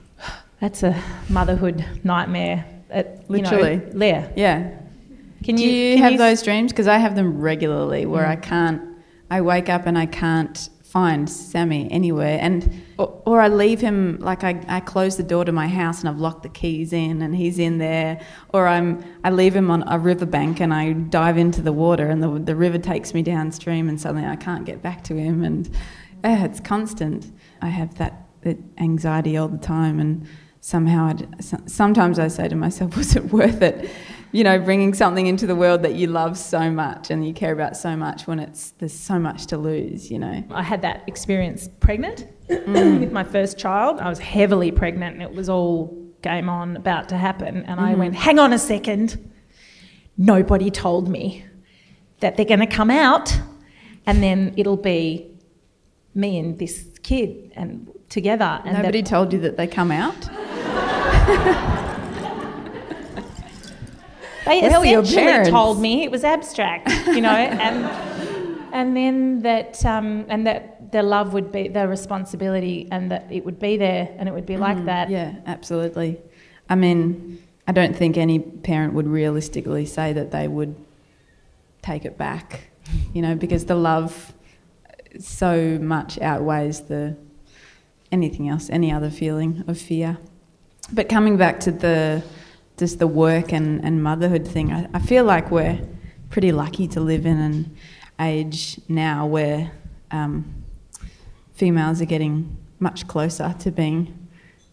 that's 0.60 0.84
a 0.84 1.00
motherhood 1.30 1.86
nightmare. 2.04 2.66
At, 2.90 3.30
Literally. 3.30 3.78
Know, 3.78 4.06
yeah. 4.06 4.32
Yeah. 4.36 4.78
Can 5.44 5.58
you, 5.58 5.70
you 5.70 5.96
can 5.96 6.04
have 6.04 6.12
you... 6.14 6.18
those 6.18 6.42
dreams? 6.42 6.72
Because 6.72 6.88
I 6.88 6.98
have 6.98 7.16
them 7.16 7.40
regularly 7.40 8.06
where 8.06 8.26
mm. 8.26 8.30
I 8.30 8.36
can't, 8.36 8.82
I 9.30 9.42
wake 9.42 9.70
up 9.70 9.86
and 9.86 9.98
I 9.98 10.08
can't 10.08 10.70
find 10.90 11.30
Sammy 11.30 11.88
anywhere. 11.92 12.40
And, 12.42 12.84
or, 12.98 13.22
or, 13.26 13.42
I 13.42 13.48
leave 13.48 13.80
him, 13.80 14.18
like 14.20 14.44
I, 14.44 14.60
I 14.68 14.80
close 14.80 15.18
the 15.18 15.24
door 15.24 15.46
to 15.46 15.52
my 15.52 15.68
house 15.68 16.00
and 16.00 16.10
I've 16.10 16.18
locked 16.18 16.42
the 16.42 16.50
keys 16.50 16.94
in 16.94 17.22
and 17.22 17.36
he's 17.36 17.60
in 17.60 17.78
there. 17.78 18.20
Or 18.54 18.68
I'm, 18.68 19.04
I 19.24 19.30
leave 19.30 19.56
him 19.56 19.70
on 19.70 19.84
a 19.88 20.00
riverbank 20.00 20.60
and 20.60 20.74
I 20.74 20.94
dive 20.94 21.38
into 21.38 21.62
the 21.62 21.72
water 21.72 22.08
and 22.08 22.24
the, 22.24 22.40
the 22.40 22.56
river 22.56 22.80
takes 22.80 23.14
me 23.14 23.22
downstream 23.22 23.88
and 23.88 24.02
suddenly 24.02 24.28
I 24.28 24.36
can't 24.36 24.66
get 24.66 24.82
back 24.82 25.04
to 25.06 25.16
him. 25.16 25.44
And 25.44 25.70
uh, 26.24 26.44
it's 26.50 26.60
constant. 26.60 27.32
I 27.62 27.68
have 27.68 27.96
that, 28.00 28.26
that 28.42 28.58
anxiety 28.80 29.38
all 29.38 29.48
the 29.48 29.60
time. 29.60 30.00
And 30.00 30.28
somehow, 30.60 31.10
I'd, 31.10 31.70
sometimes 31.70 32.18
I 32.18 32.30
say 32.30 32.48
to 32.48 32.56
myself, 32.56 32.98
was 32.98 33.16
it 33.16 33.32
worth 33.32 33.62
it? 33.62 33.92
You 34.32 34.44
know, 34.44 34.60
bringing 34.60 34.94
something 34.94 35.28
into 35.28 35.48
the 35.48 35.56
world 35.56 35.82
that 35.84 35.96
you 35.96 36.08
love 36.08 36.38
so 36.38 36.70
much 36.70 37.10
and 37.10 37.28
you 37.28 37.34
care 37.34 37.52
about 37.52 37.76
so 37.76 37.96
much 37.96 38.28
when 38.28 38.40
it's 38.40 38.72
there's 38.72 38.94
so 38.94 39.18
much 39.18 39.48
to 39.48 39.58
lose, 39.58 40.12
you 40.12 40.20
know. 40.20 40.44
I 40.52 40.62
had 40.62 40.82
that 40.84 41.04
experience 41.08 41.70
pregnant 41.80 42.28
mm. 42.48 43.00
with 43.00 43.12
my 43.12 43.24
first 43.24 43.58
child. 43.58 44.00
I 44.00 44.10
was 44.10 44.20
heavily 44.20 44.72
pregnant 44.72 45.16
and 45.16 45.24
it 45.24 45.34
was 45.34 45.50
all 45.50 45.96
game 46.22 46.50
on 46.50 46.76
about 46.76 47.10
to 47.10 47.18
happen 47.18 47.64
and 47.64 47.80
mm. 47.80 47.84
I 47.84 47.92
mm-hmm. 47.92 48.00
went, 48.00 48.16
"Hang 48.16 48.40
on 48.40 48.54
a 48.54 48.60
second. 48.60 49.32
Nobody 50.18 50.70
told 50.70 51.08
me 51.08 51.46
that 52.20 52.36
they're 52.36 52.46
going 52.46 52.60
to 52.60 52.68
come 52.68 52.92
out 52.92 53.40
and 54.06 54.22
then 54.22 54.54
it'll 54.58 54.78
be 54.78 55.32
me 56.14 56.38
and 56.38 56.60
this 56.60 56.88
kid 57.04 57.52
and 57.56 57.90
together 58.10 58.62
and 58.66 58.78
Nobody 58.78 59.02
that, 59.02 59.10
told 59.10 59.32
you 59.34 59.40
that 59.40 59.58
they 59.58 59.68
come 59.68 59.92
out? 59.92 60.28
They 64.50 64.62
well, 64.62 64.84
essentially 64.84 65.52
told 65.52 65.80
me 65.80 66.04
it 66.04 66.10
was 66.10 66.24
abstract, 66.24 66.90
you 67.08 67.22
know, 67.22 67.30
and 67.30 67.86
and 68.74 68.98
then 68.98 69.42
that 69.44 69.86
um, 69.86 70.26
and 70.28 70.48
that 70.48 70.92
the 70.92 71.04
love 71.04 71.34
would 71.34 71.52
be 71.52 71.68
the 71.68 71.88
responsibility, 71.88 72.88
and 72.92 73.12
that 73.12 73.28
it 73.30 73.46
would 73.46 73.60
be 73.60 73.78
there, 73.78 74.14
and 74.18 74.28
it 74.28 74.32
would 74.32 74.48
be 74.48 74.56
mm, 74.56 74.60
like 74.60 74.86
that. 74.86 75.10
Yeah, 75.12 75.36
absolutely. 75.46 76.20
I 76.68 76.76
mean, 76.76 77.44
I 77.68 77.72
don't 77.72 77.96
think 77.96 78.18
any 78.18 78.40
parent 78.40 78.94
would 78.94 79.08
realistically 79.08 79.86
say 79.86 80.14
that 80.14 80.32
they 80.32 80.48
would 80.48 80.76
take 81.84 82.04
it 82.04 82.18
back, 82.18 82.72
you 83.14 83.22
know, 83.22 83.36
because 83.36 83.66
the 83.66 83.76
love 83.76 84.34
so 85.20 85.78
much 85.80 86.20
outweighs 86.20 86.82
the 86.82 87.16
anything 88.12 88.50
else, 88.50 88.68
any 88.72 88.92
other 88.92 89.12
feeling 89.12 89.64
of 89.68 89.78
fear. 89.78 90.18
But 90.92 91.08
coming 91.08 91.38
back 91.38 91.60
to 91.62 91.72
the 91.72 92.24
just 92.80 92.98
the 92.98 93.08
work 93.08 93.52
and, 93.52 93.84
and 93.84 94.02
motherhood 94.02 94.48
thing, 94.48 94.72
I, 94.72 94.88
I 94.94 95.00
feel 95.00 95.26
like 95.26 95.52
we're 95.52 95.80
pretty 96.30 96.52
lucky 96.52 96.88
to 96.88 97.02
live 97.02 97.26
in 97.26 97.38
an 97.38 97.78
age 98.20 98.80
now 98.88 99.26
where 99.26 99.72
um, 100.12 100.64
females 101.54 102.02
are 102.02 102.06
getting 102.06 102.58
much 102.80 103.08
closer 103.08 103.54
to 103.60 103.72
being 103.72 104.28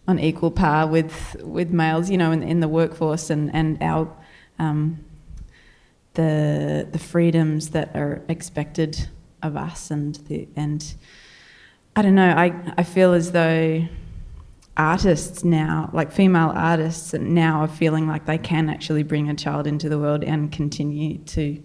on 0.07 0.21
equal 0.21 0.53
par 0.53 0.87
with 0.87 1.37
with 1.43 1.71
males, 1.71 2.09
you 2.09 2.17
know, 2.17 2.31
in, 2.31 2.43
in 2.43 2.61
the 2.61 2.69
workforce 2.69 3.29
and 3.29 3.53
and 3.53 3.83
our 3.83 4.09
um, 4.61 5.05
the 6.15 6.87
the 6.91 6.99
freedoms 6.99 7.71
that 7.71 7.95
are 7.97 8.23
expected 8.29 9.09
of 9.43 9.57
us 9.57 9.91
and 9.91 10.15
the 10.29 10.47
and 10.55 10.95
I 11.97 12.03
don't 12.03 12.15
know. 12.15 12.31
I 12.31 12.55
I 12.79 12.85
feel 12.85 13.15
as 13.15 13.33
though 13.33 13.89
artists 14.76 15.45
now, 15.45 15.90
like 15.92 16.12
female 16.12 16.52
artists 16.54 17.12
now, 17.14 17.61
are 17.61 17.68
feeling 17.68 18.06
like 18.06 18.26
they 18.26 18.38
can 18.38 18.68
actually 18.68 19.02
bring 19.02 19.28
a 19.28 19.35
child 19.35 19.66
into 19.66 19.88
the 19.88 19.99
world 19.99 20.23
and 20.23 20.52
continue 20.52 21.18
to 21.18 21.62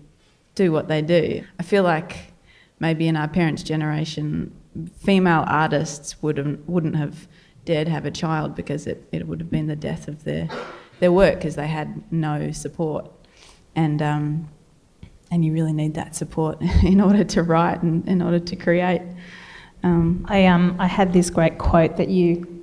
do 0.56 0.72
what 0.72 0.88
they 0.88 1.02
do. 1.02 1.44
I 1.60 1.64
feel 1.64 1.84
like 1.84 2.34
maybe 2.80 3.08
in 3.08 3.16
our 3.16 3.28
parents' 3.28 3.64
generation, 3.64 4.54
female 5.00 5.44
artists 5.48 6.22
wouldn't 6.22 6.68
wouldn't 6.70 6.96
have 6.96 7.28
dared 7.66 7.88
have 7.88 8.06
a 8.06 8.12
child 8.12 8.56
because 8.56 8.88
it, 8.88 9.08
it 9.12 9.28
would 9.28 9.40
have 9.40 9.52
been 9.52 9.68
the 9.68 9.76
death 9.76 10.08
of 10.08 10.24
their 10.24 10.50
their 11.00 11.12
work 11.12 11.36
because 11.36 11.56
they 11.56 11.68
had 11.68 12.04
no 12.12 12.52
support, 12.52 13.10
and 13.76 14.02
um, 14.02 14.50
and 15.30 15.44
you 15.44 15.52
really 15.54 15.74
need 15.74 15.96
that 15.96 16.16
support 16.16 16.62
in 16.84 17.02
order 17.02 17.24
to 17.24 17.44
write 17.44 17.82
and 17.82 18.08
in 18.08 18.22
order 18.22 18.40
to 18.40 18.56
create. 18.56 19.02
Um, 19.84 20.26
I 20.30 20.46
um 20.46 20.76
I 20.80 20.88
had 20.88 21.12
this 21.12 21.30
great 21.30 21.58
quote 21.58 21.98
that 21.98 22.10
you 22.10 22.61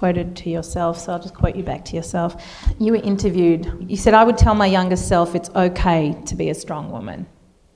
quoted 0.00 0.34
to 0.34 0.48
yourself, 0.48 0.98
so 0.98 1.12
I'll 1.12 1.20
just 1.20 1.34
quote 1.34 1.54
you 1.54 1.62
back 1.62 1.84
to 1.84 1.94
yourself. 1.94 2.42
You 2.78 2.92
were 2.92 3.02
interviewed. 3.12 3.84
You 3.86 3.98
said, 3.98 4.14
I 4.14 4.24
would 4.24 4.38
tell 4.38 4.54
my 4.54 4.64
younger 4.64 4.96
self 4.96 5.34
it's 5.34 5.50
okay 5.50 6.16
to 6.24 6.34
be 6.34 6.48
a 6.48 6.54
strong 6.54 6.90
woman. 6.90 7.26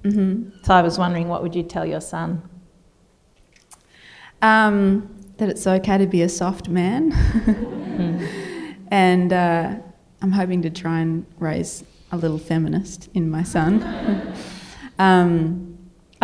Mm-hmm. 0.05 0.65
So 0.65 0.73
I 0.73 0.81
was 0.81 0.99
wondering, 0.99 1.29
what 1.29 1.43
would 1.43 1.55
you 1.55 1.63
tell 1.63 1.85
your 1.85 2.01
son? 2.01 2.41
Um, 4.41 5.15
that 5.37 5.51
it's 5.51 5.67
okay 5.67 5.99
to 5.99 6.07
be 6.07 6.23
a 6.23 6.31
soft 6.31 6.67
man. 6.67 7.13
mm. 7.13 8.77
And 8.89 9.31
uh, 9.31 9.75
I'm 10.23 10.33
hoping 10.33 10.63
to 10.63 10.71
try 10.71 11.01
and 11.01 11.27
raise 11.39 11.85
a 12.11 12.17
little 12.17 12.39
feminist 12.39 13.11
in 13.13 13.29
my 13.29 13.43
son. 13.43 13.83
um, 14.99 15.74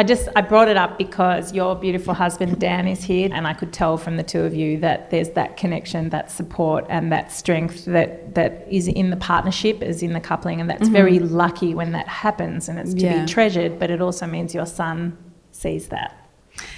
I 0.01 0.03
just 0.03 0.31
I 0.35 0.41
brought 0.41 0.69
it 0.69 0.79
up 0.79 0.97
because 0.97 1.53
your 1.53 1.77
beautiful 1.77 2.15
husband 2.15 2.59
Dan 2.59 2.89
is 2.89 3.05
here, 3.05 3.29
and 3.31 3.47
I 3.47 3.53
could 3.53 3.71
tell 3.71 3.99
from 3.99 4.17
the 4.17 4.23
two 4.23 4.41
of 4.41 4.55
you 4.55 4.79
that 4.79 5.11
there's 5.11 5.29
that 5.33 5.59
connection, 5.59 6.09
that 6.09 6.31
support, 6.31 6.87
and 6.89 7.13
that 7.13 7.31
strength 7.31 7.85
that 7.85 8.35
that 8.35 8.67
is 8.71 8.89
in 8.89 9.11
the 9.11 9.19
partnership, 9.19 9.83
is 9.83 10.03
in 10.03 10.15
the 10.15 10.21
coupling, 10.21 10.59
and 10.59 10.71
that's 10.71 10.85
mm-hmm. 10.85 10.95
very 10.95 11.19
lucky 11.19 11.75
when 11.75 11.93
that 11.93 12.09
happens, 12.09 12.67
and 12.67 12.79
it's 12.79 12.95
to 12.95 13.01
yeah. 13.01 13.21
be 13.21 13.31
treasured. 13.31 13.79
But 13.79 13.91
it 13.91 14.01
also 14.01 14.27
means 14.27 14.55
your 14.55 14.65
son 14.65 15.19
sees 15.53 15.89
that. 15.89 16.17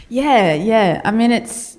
Yeah, 0.08 0.54
yeah. 0.54 1.00
I 1.04 1.12
mean, 1.12 1.30
it's 1.30 1.78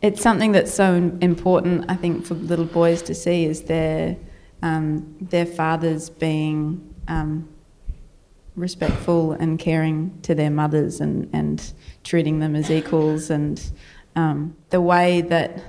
it's 0.00 0.22
something 0.22 0.52
that's 0.52 0.72
so 0.72 0.94
important. 1.20 1.86
I 1.88 1.96
think 1.96 2.24
for 2.24 2.34
little 2.34 2.66
boys 2.66 3.02
to 3.02 3.16
see 3.16 3.46
is 3.46 3.62
their 3.62 4.16
um, 4.62 5.16
their 5.20 5.46
fathers 5.46 6.08
being. 6.08 6.94
Um, 7.08 7.48
respectful 8.56 9.32
and 9.32 9.58
caring 9.58 10.18
to 10.22 10.34
their 10.34 10.50
mothers 10.50 11.00
and, 11.00 11.28
and 11.32 11.72
treating 12.04 12.38
them 12.38 12.54
as 12.54 12.70
equals. 12.70 13.30
And 13.30 13.60
um, 14.14 14.56
the 14.70 14.80
way 14.80 15.22
that 15.22 15.62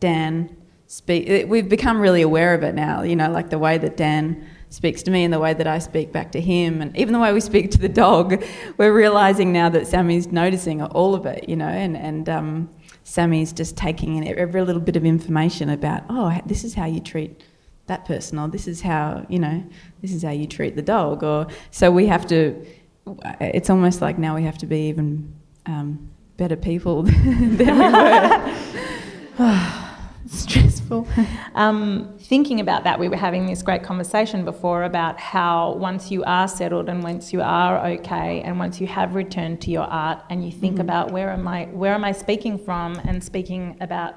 Dan 0.00 0.56
speak, 0.86 1.48
we've 1.48 1.68
become 1.68 2.00
really 2.00 2.22
aware 2.22 2.54
of 2.54 2.62
it 2.62 2.74
now. 2.74 3.02
You 3.02 3.16
know, 3.16 3.30
like 3.30 3.50
the 3.50 3.58
way 3.58 3.78
that 3.78 3.96
Dan 3.96 4.46
speaks 4.70 5.02
to 5.04 5.10
me 5.10 5.22
and 5.22 5.32
the 5.32 5.38
way 5.38 5.54
that 5.54 5.66
I 5.66 5.78
speak 5.78 6.10
back 6.10 6.32
to 6.32 6.40
him, 6.40 6.82
and 6.82 6.96
even 6.96 7.12
the 7.12 7.20
way 7.20 7.32
we 7.32 7.40
speak 7.40 7.70
to 7.72 7.78
the 7.78 7.88
dog. 7.88 8.42
We're 8.76 8.92
realizing 8.92 9.52
now 9.52 9.68
that 9.68 9.86
Sammy's 9.86 10.26
noticing 10.32 10.82
all 10.82 11.14
of 11.14 11.26
it. 11.26 11.48
You 11.48 11.56
know, 11.56 11.68
and 11.68 11.96
and 11.96 12.28
um, 12.28 12.70
Sammy's 13.04 13.52
just 13.52 13.76
taking 13.76 14.16
in 14.16 14.26
every 14.26 14.62
little 14.62 14.82
bit 14.82 14.96
of 14.96 15.04
information 15.04 15.68
about, 15.68 16.02
oh, 16.08 16.36
this 16.46 16.64
is 16.64 16.74
how 16.74 16.86
you 16.86 17.00
treat 17.00 17.42
that 17.86 18.04
person 18.04 18.38
or 18.38 18.48
this 18.48 18.66
is 18.66 18.80
how 18.80 19.24
you 19.28 19.38
know 19.38 19.62
this 20.00 20.12
is 20.12 20.22
how 20.22 20.30
you 20.30 20.46
treat 20.46 20.74
the 20.74 20.82
dog 20.82 21.22
or 21.22 21.46
so 21.70 21.90
we 21.90 22.06
have 22.06 22.26
to 22.26 22.66
it's 23.40 23.68
almost 23.68 24.00
like 24.00 24.18
now 24.18 24.34
we 24.34 24.42
have 24.42 24.56
to 24.58 24.66
be 24.66 24.88
even 24.88 25.34
um, 25.66 26.10
better 26.36 26.56
people 26.56 27.02
than 27.02 27.58
we 27.58 29.44
were 29.44 29.72
stressful 30.26 31.06
um, 31.54 32.14
thinking 32.20 32.60
about 32.60 32.84
that 32.84 32.98
we 32.98 33.08
were 33.08 33.16
having 33.16 33.44
this 33.44 33.62
great 33.62 33.82
conversation 33.82 34.44
before 34.44 34.84
about 34.84 35.20
how 35.20 35.74
once 35.74 36.10
you 36.10 36.24
are 36.24 36.48
settled 36.48 36.88
and 36.88 37.02
once 37.02 37.32
you 37.32 37.42
are 37.42 37.86
okay 37.86 38.40
and 38.40 38.58
once 38.58 38.80
you 38.80 38.86
have 38.86 39.14
returned 39.14 39.60
to 39.60 39.70
your 39.70 39.84
art 39.84 40.22
and 40.30 40.44
you 40.44 40.50
think 40.50 40.74
mm-hmm. 40.74 40.82
about 40.82 41.10
where 41.10 41.30
am 41.30 41.46
i 41.46 41.66
where 41.66 41.92
am 41.92 42.04
i 42.04 42.12
speaking 42.12 42.56
from 42.56 42.98
and 43.04 43.22
speaking 43.22 43.76
about 43.80 44.14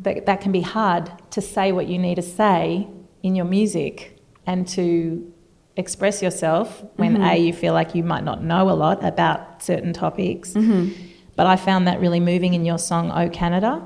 that, 0.00 0.26
that 0.26 0.40
can 0.40 0.52
be 0.52 0.62
hard 0.62 1.10
to 1.30 1.40
say 1.40 1.72
what 1.72 1.86
you 1.86 1.98
need 1.98 2.16
to 2.16 2.22
say 2.22 2.88
in 3.22 3.34
your 3.34 3.44
music 3.44 4.16
and 4.46 4.66
to 4.68 5.32
express 5.76 6.22
yourself 6.22 6.82
when 6.96 7.14
mm-hmm. 7.14 7.22
a 7.22 7.36
you 7.36 7.52
feel 7.52 7.72
like 7.72 7.94
you 7.94 8.02
might 8.02 8.24
not 8.24 8.42
know 8.42 8.70
a 8.70 8.72
lot 8.72 9.02
about 9.04 9.62
certain 9.62 9.92
topics 9.92 10.52
mm-hmm. 10.52 10.90
but 11.36 11.46
i 11.46 11.56
found 11.56 11.86
that 11.86 12.00
really 12.00 12.20
moving 12.20 12.54
in 12.54 12.64
your 12.64 12.78
song 12.78 13.10
oh 13.12 13.28
canada 13.30 13.80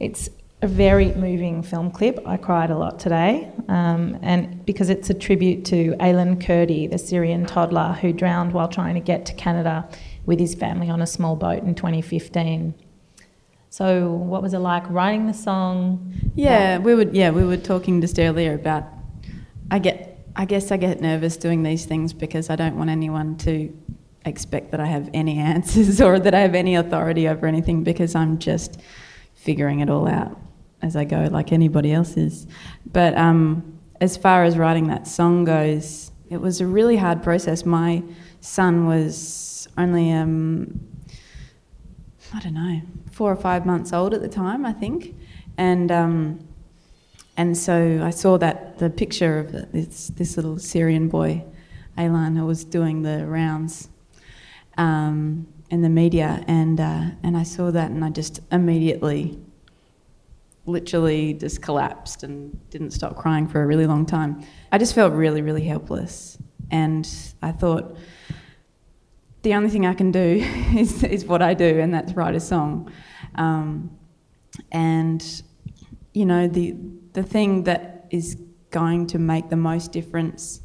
it's 0.00 0.28
a 0.60 0.66
very 0.66 1.14
moving 1.14 1.62
film 1.62 1.90
clip 1.90 2.18
i 2.26 2.36
cried 2.36 2.70
a 2.70 2.76
lot 2.76 2.98
today 2.98 3.50
um, 3.68 4.18
and 4.22 4.64
because 4.66 4.90
it's 4.90 5.08
a 5.08 5.14
tribute 5.14 5.64
to 5.64 5.94
Aylan 6.00 6.42
Kurdi 6.42 6.90
the 6.90 6.98
syrian 6.98 7.46
toddler 7.46 7.96
who 8.00 8.12
drowned 8.12 8.52
while 8.52 8.68
trying 8.68 8.94
to 8.94 9.00
get 9.00 9.24
to 9.26 9.32
canada 9.34 9.88
with 10.26 10.40
his 10.40 10.54
family 10.54 10.90
on 10.90 11.00
a 11.00 11.06
small 11.06 11.36
boat 11.36 11.62
in 11.62 11.74
2015 11.74 12.74
so, 13.70 14.10
what 14.10 14.42
was 14.42 14.54
it 14.54 14.58
like 14.58 14.88
writing 14.88 15.26
the 15.26 15.34
song? 15.34 16.12
Yeah, 16.34 16.78
we 16.78 16.94
would. 16.94 17.14
Yeah, 17.14 17.30
we 17.30 17.44
were 17.44 17.56
talking 17.56 18.00
just 18.00 18.18
earlier 18.18 18.54
about. 18.54 18.84
I 19.70 19.78
get. 19.78 20.06
I 20.34 20.44
guess 20.44 20.70
I 20.70 20.76
get 20.76 21.00
nervous 21.00 21.36
doing 21.36 21.64
these 21.64 21.84
things 21.84 22.12
because 22.12 22.48
I 22.48 22.56
don't 22.56 22.76
want 22.76 22.90
anyone 22.90 23.36
to 23.38 23.76
expect 24.24 24.70
that 24.70 24.80
I 24.80 24.86
have 24.86 25.10
any 25.12 25.38
answers 25.54 26.00
or 26.00 26.18
that 26.20 26.34
I 26.34 26.40
have 26.40 26.54
any 26.54 26.76
authority 26.76 27.28
over 27.28 27.46
anything 27.46 27.82
because 27.82 28.14
I'm 28.14 28.38
just 28.38 28.80
figuring 29.34 29.80
it 29.80 29.90
all 29.90 30.08
out 30.08 30.38
as 30.80 30.96
I 30.96 31.04
go, 31.04 31.28
like 31.30 31.52
anybody 31.52 31.92
else 31.92 32.16
is. 32.16 32.46
But 32.86 33.16
um, 33.16 33.78
as 34.00 34.16
far 34.16 34.44
as 34.44 34.56
writing 34.56 34.88
that 34.88 35.06
song 35.06 35.44
goes, 35.44 36.12
it 36.30 36.40
was 36.40 36.60
a 36.60 36.66
really 36.66 36.96
hard 36.96 37.22
process. 37.22 37.64
My 37.64 38.02
son 38.40 38.86
was 38.86 39.68
only 39.76 40.12
um, 40.12 40.80
I 42.34 42.40
don't 42.40 42.54
know, 42.54 42.82
four 43.10 43.32
or 43.32 43.36
five 43.36 43.64
months 43.64 43.92
old 43.92 44.12
at 44.12 44.20
the 44.20 44.28
time, 44.28 44.66
I 44.66 44.72
think, 44.72 45.14
and 45.56 45.90
um, 45.90 46.46
and 47.36 47.56
so 47.56 48.02
I 48.02 48.10
saw 48.10 48.36
that 48.38 48.78
the 48.78 48.90
picture 48.90 49.38
of 49.38 49.52
this 49.72 50.08
this 50.08 50.36
little 50.36 50.58
Syrian 50.58 51.08
boy, 51.08 51.44
Aylan, 51.96 52.36
who 52.36 52.44
was 52.44 52.64
doing 52.64 53.02
the 53.02 53.26
rounds 53.26 53.88
um, 54.76 55.46
in 55.70 55.82
the 55.82 55.88
media, 55.88 56.44
and 56.46 56.78
uh, 56.80 57.04
and 57.22 57.36
I 57.36 57.44
saw 57.44 57.70
that, 57.70 57.90
and 57.90 58.04
I 58.04 58.10
just 58.10 58.40
immediately, 58.52 59.38
literally, 60.66 61.32
just 61.32 61.62
collapsed 61.62 62.24
and 62.24 62.58
didn't 62.70 62.90
stop 62.90 63.16
crying 63.16 63.46
for 63.46 63.62
a 63.62 63.66
really 63.66 63.86
long 63.86 64.04
time. 64.04 64.44
I 64.70 64.76
just 64.76 64.94
felt 64.94 65.14
really, 65.14 65.40
really 65.40 65.64
helpless, 65.64 66.36
and 66.70 67.08
I 67.40 67.52
thought 67.52 67.96
the 69.42 69.54
only 69.54 69.70
thing 69.70 69.86
I 69.86 69.94
can 69.94 70.10
do 70.10 70.44
is, 70.76 71.02
is 71.04 71.24
what 71.24 71.42
I 71.42 71.54
do, 71.54 71.78
and 71.78 71.92
that's 71.92 72.12
write 72.12 72.34
a 72.34 72.40
song. 72.40 72.92
Um, 73.34 73.96
and 74.72 75.42
you 76.12 76.26
know, 76.26 76.48
the 76.48 76.74
the 77.12 77.22
thing 77.22 77.64
that 77.64 78.06
is 78.10 78.36
going 78.70 79.06
to 79.06 79.18
make 79.18 79.48
the 79.48 79.56
most 79.56 79.92
difference 79.92 80.60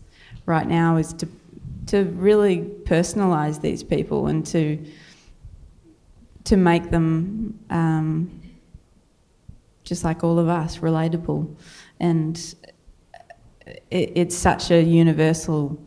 right 0.45 0.67
now 0.67 0.97
is 0.97 1.13
to 1.13 1.27
to 1.87 2.03
really 2.15 2.61
personalize 2.85 3.61
these 3.61 3.83
people 3.83 4.27
and 4.27 4.45
to 4.45 4.83
to 6.45 6.57
make 6.57 6.89
them 6.89 7.59
um, 7.69 8.41
just 9.83 10.03
like 10.03 10.23
all 10.23 10.39
of 10.39 10.47
us 10.47 10.79
relatable 10.79 11.55
and 11.99 12.55
it, 13.65 14.11
it's 14.15 14.35
such 14.35 14.71
a 14.71 14.81
universal 14.81 15.77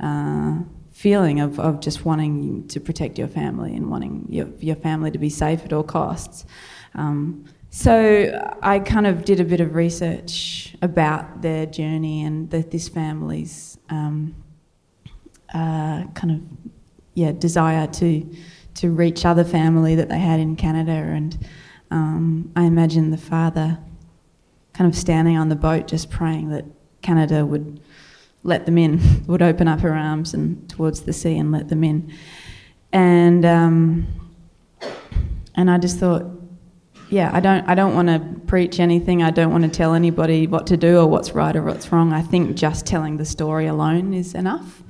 uh, 0.00 0.58
feeling 0.98 1.38
of, 1.38 1.60
of 1.60 1.78
just 1.78 2.04
wanting 2.04 2.66
to 2.66 2.80
protect 2.80 3.18
your 3.18 3.28
family 3.28 3.72
and 3.72 3.88
wanting 3.88 4.26
your, 4.28 4.48
your 4.58 4.74
family 4.74 5.12
to 5.12 5.18
be 5.18 5.30
safe 5.30 5.64
at 5.64 5.72
all 5.72 5.84
costs. 5.84 6.44
Um, 6.96 7.44
so 7.70 8.52
I 8.62 8.80
kind 8.80 9.06
of 9.06 9.24
did 9.24 9.38
a 9.38 9.44
bit 9.44 9.60
of 9.60 9.76
research 9.76 10.74
about 10.82 11.40
their 11.40 11.66
journey 11.66 12.24
and 12.24 12.50
the, 12.50 12.62
this 12.62 12.88
family's 12.88 13.78
um, 13.90 14.34
uh, 15.54 16.02
kind 16.14 16.32
of 16.32 16.40
yeah 17.14 17.30
desire 17.30 17.86
to 17.86 18.36
to 18.74 18.90
reach 18.90 19.24
other 19.24 19.44
family 19.44 19.94
that 19.94 20.08
they 20.08 20.18
had 20.18 20.40
in 20.40 20.56
Canada, 20.56 20.92
and 20.92 21.38
um, 21.90 22.52
I 22.54 22.64
imagine 22.64 23.10
the 23.10 23.16
father 23.16 23.78
kind 24.72 24.90
of 24.90 24.96
standing 24.96 25.36
on 25.36 25.48
the 25.48 25.56
boat 25.56 25.88
just 25.88 26.10
praying 26.10 26.50
that 26.50 26.64
Canada 27.02 27.46
would 27.46 27.80
let 28.42 28.66
them 28.66 28.78
in, 28.78 29.24
would 29.26 29.42
open 29.42 29.68
up 29.68 29.80
her 29.80 29.94
arms 29.94 30.34
and 30.34 30.68
towards 30.68 31.02
the 31.02 31.12
sea 31.12 31.36
and 31.36 31.52
let 31.52 31.68
them 31.68 31.84
in. 31.84 32.12
And 32.92 33.44
um, 33.44 34.06
and 35.54 35.70
I 35.70 35.78
just 35.78 35.98
thought, 35.98 36.24
yeah, 37.10 37.30
I 37.32 37.40
don't 37.40 37.68
I 37.68 37.74
don't 37.74 37.94
want 37.94 38.08
to 38.08 38.40
preach 38.46 38.80
anything. 38.80 39.22
I 39.22 39.30
don't 39.30 39.50
want 39.50 39.64
to 39.64 39.70
tell 39.70 39.94
anybody 39.94 40.46
what 40.46 40.66
to 40.68 40.76
do 40.76 40.98
or 40.98 41.06
what's 41.06 41.32
right 41.32 41.54
or 41.54 41.62
what's 41.62 41.92
wrong. 41.92 42.12
I 42.12 42.22
think 42.22 42.56
just 42.56 42.86
telling 42.86 43.16
the 43.16 43.24
story 43.24 43.66
alone 43.66 44.14
is 44.14 44.34
enough. 44.34 44.82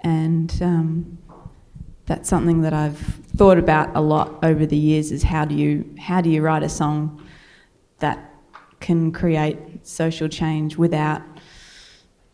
And 0.00 0.56
um, 0.62 1.18
that's 2.06 2.28
something 2.28 2.62
that 2.62 2.72
I've 2.72 2.98
thought 3.36 3.58
about 3.58 3.94
a 3.94 4.00
lot 4.00 4.42
over 4.42 4.66
the 4.66 4.76
years 4.76 5.12
is 5.12 5.22
how 5.22 5.44
do 5.44 5.54
you 5.54 5.94
how 5.98 6.20
do 6.20 6.30
you 6.30 6.42
write 6.42 6.62
a 6.62 6.68
song 6.68 7.24
that 7.98 8.34
can 8.80 9.12
create 9.12 9.58
social 9.86 10.28
change 10.28 10.76
without 10.76 11.22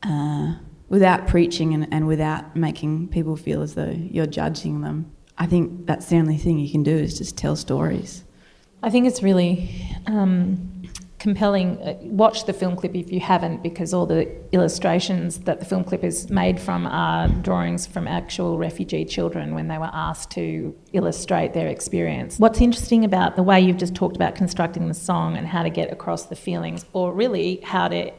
uh, 0.07 0.55
without 0.89 1.27
preaching 1.27 1.75
and, 1.75 1.93
and 1.93 2.07
without 2.07 2.55
making 2.55 3.09
people 3.09 3.37
feel 3.37 3.61
as 3.63 3.75
though 3.75 3.91
you're 3.91 4.27
judging 4.27 4.81
them. 4.83 5.11
I 5.37 5.47
think 5.47 5.87
that's 5.87 6.07
the 6.07 6.17
only 6.17 6.39
thing 6.39 6.59
you 6.59 6.71
can 6.71 6.83
do 6.83 6.97
is 6.97 7.19
just 7.19 7.37
tell 7.37 7.57
stories. 7.57 8.25
I 8.83 8.91
think 8.91 9.07
it's 9.07 9.23
really 9.23 9.71
um, 10.07 10.83
compelling. 11.19 11.79
Uh, 11.79 11.99
watch 12.03 12.47
the 12.47 12.53
film 12.53 12.77
clip 12.77 12.95
if 12.95 13.11
you 13.11 13.21
haven't, 13.21 13.63
because 13.63 13.93
all 13.93 14.07
the 14.07 14.31
illustrations 14.53 15.41
that 15.41 15.59
the 15.59 15.67
film 15.67 15.83
clip 15.83 16.05
is 16.05 16.31
made 16.31 16.61
from 16.61 16.87
are 16.87 17.29
drawings 17.29 17.87
from 17.87 18.07
actual 18.07 18.59
refugee 18.59 19.05
children 19.05 19.55
when 19.55 19.69
they 19.69 19.79
were 19.79 19.91
asked 19.93 20.31
to 20.31 20.75
illustrate 20.93 21.53
their 21.53 21.69
experience. 21.69 22.39
What's 22.39 22.61
interesting 22.61 23.05
about 23.05 23.35
the 23.35 23.43
way 23.43 23.61
you've 23.61 23.79
just 23.79 23.95
talked 23.95 24.17
about 24.17 24.37
constructing 24.37 24.89
the 24.89 24.95
song 24.95 25.37
and 25.37 25.47
how 25.47 25.63
to 25.63 25.71
get 25.71 25.93
across 25.93 26.27
the 26.27 26.37
feelings, 26.37 26.85
or 26.93 27.13
really 27.13 27.61
how 27.63 27.89
to 27.89 28.13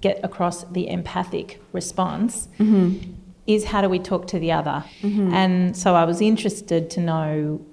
get 0.00 0.20
across 0.22 0.64
the 0.64 0.88
empathic 0.88 1.60
response. 1.72 2.48
Mm-hmm. 2.58 3.14
Is 3.46 3.64
how 3.64 3.80
do 3.80 3.88
we 3.88 3.98
talk 3.98 4.26
to 4.28 4.38
the 4.38 4.52
other? 4.52 4.84
Mm-hmm. 5.00 5.32
And 5.32 5.76
so 5.76 5.94
I 5.94 6.04
was 6.04 6.20
interested 6.20 6.90
to 6.90 7.00
know 7.00 7.64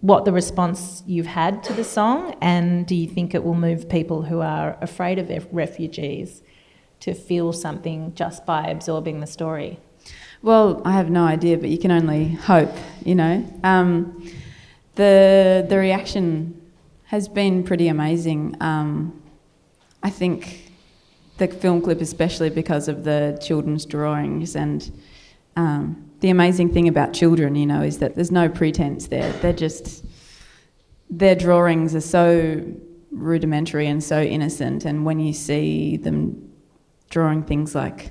what 0.00 0.24
the 0.24 0.32
response 0.32 1.02
you've 1.06 1.26
had 1.26 1.62
to 1.64 1.72
the 1.72 1.84
song, 1.84 2.34
and 2.40 2.86
do 2.86 2.94
you 2.94 3.06
think 3.06 3.34
it 3.34 3.42
will 3.44 3.54
move 3.54 3.88
people 3.88 4.22
who 4.22 4.40
are 4.40 4.78
afraid 4.80 5.18
of 5.18 5.46
refugees 5.52 6.42
to 7.00 7.14
feel 7.14 7.52
something 7.52 8.14
just 8.14 8.46
by 8.46 8.66
absorbing 8.66 9.20
the 9.20 9.26
story? 9.26 9.78
Well, 10.40 10.80
I 10.84 10.92
have 10.92 11.10
no 11.10 11.24
idea, 11.24 11.58
but 11.58 11.68
you 11.68 11.78
can 11.78 11.90
only 11.90 12.28
hope, 12.28 12.72
you 13.04 13.14
know. 13.14 13.44
Um, 13.64 14.30
the 14.94 15.66
the 15.68 15.78
reaction 15.78 16.60
has 17.06 17.28
been 17.28 17.64
pretty 17.64 17.88
amazing. 17.88 18.56
Um, 18.60 19.20
I 20.02 20.10
think 20.10 20.67
the 21.38 21.48
film 21.48 21.80
clip, 21.80 22.00
especially 22.00 22.50
because 22.50 22.88
of 22.88 23.04
the 23.04 23.38
children's 23.40 23.86
drawings 23.86 24.54
and 24.56 24.92
um, 25.56 26.10
the 26.20 26.30
amazing 26.30 26.72
thing 26.72 26.88
about 26.88 27.12
children, 27.12 27.54
you 27.54 27.66
know, 27.66 27.82
is 27.82 27.98
that 27.98 28.16
there's 28.16 28.30
no 28.30 28.48
pretense 28.48 29.06
there. 29.06 29.32
They're 29.34 29.52
just, 29.52 30.04
their 31.08 31.34
drawings 31.34 31.94
are 31.94 32.00
so 32.00 32.64
rudimentary 33.12 33.86
and 33.86 34.02
so 34.02 34.20
innocent. 34.20 34.84
And 34.84 35.04
when 35.04 35.20
you 35.20 35.32
see 35.32 35.96
them 35.96 36.52
drawing 37.10 37.44
things 37.44 37.74
like, 37.74 38.10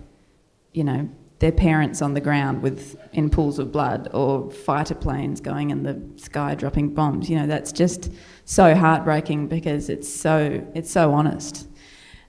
you 0.74 0.84
know, 0.84 1.10
their 1.40 1.52
parents 1.52 2.02
on 2.02 2.14
the 2.16 2.22
ground 2.22 2.64
with 2.64 2.98
in 3.14 3.30
pools 3.30 3.60
of 3.60 3.72
blood 3.72 4.10
or 4.14 4.50
fighter 4.50 4.96
planes 4.96 5.40
going 5.40 5.70
in 5.70 5.84
the 5.84 6.02
sky 6.16 6.56
dropping 6.56 6.94
bombs, 6.94 7.30
you 7.30 7.38
know, 7.38 7.46
that's 7.46 7.72
just 7.72 8.12
so 8.46 8.74
heartbreaking 8.74 9.48
because 9.48 9.90
it's 9.90 10.12
so 10.12 10.66
it's 10.74 10.90
so 10.90 11.14
honest 11.14 11.68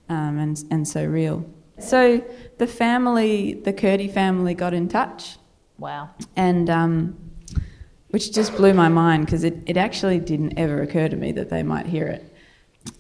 um, 0.09 0.39
and 0.39 0.63
and 0.71 0.87
so 0.87 1.05
real. 1.05 1.45
So 1.79 2.25
the 2.59 2.67
family, 2.67 3.55
the 3.55 3.73
Kurdi 3.73 4.13
family, 4.13 4.55
got 4.55 4.75
in 4.75 4.89
touch 4.89 5.39
Wow. 5.79 6.11
And 6.37 6.69
um, 6.69 7.17
which 8.11 8.33
just 8.33 8.57
blew 8.57 8.75
my 8.75 8.89
mind 8.89 9.27
because 9.27 9.45
it, 9.45 9.63
it 9.67 9.77
actually 9.77 10.19
didn't 10.19 10.59
ever 10.59 10.83
occur 10.83 11.09
to 11.09 11.17
me 11.17 11.33
that 11.33 11.51
they 11.51 11.63
might 11.63 11.87
hear 11.87 12.07
it. 12.07 12.37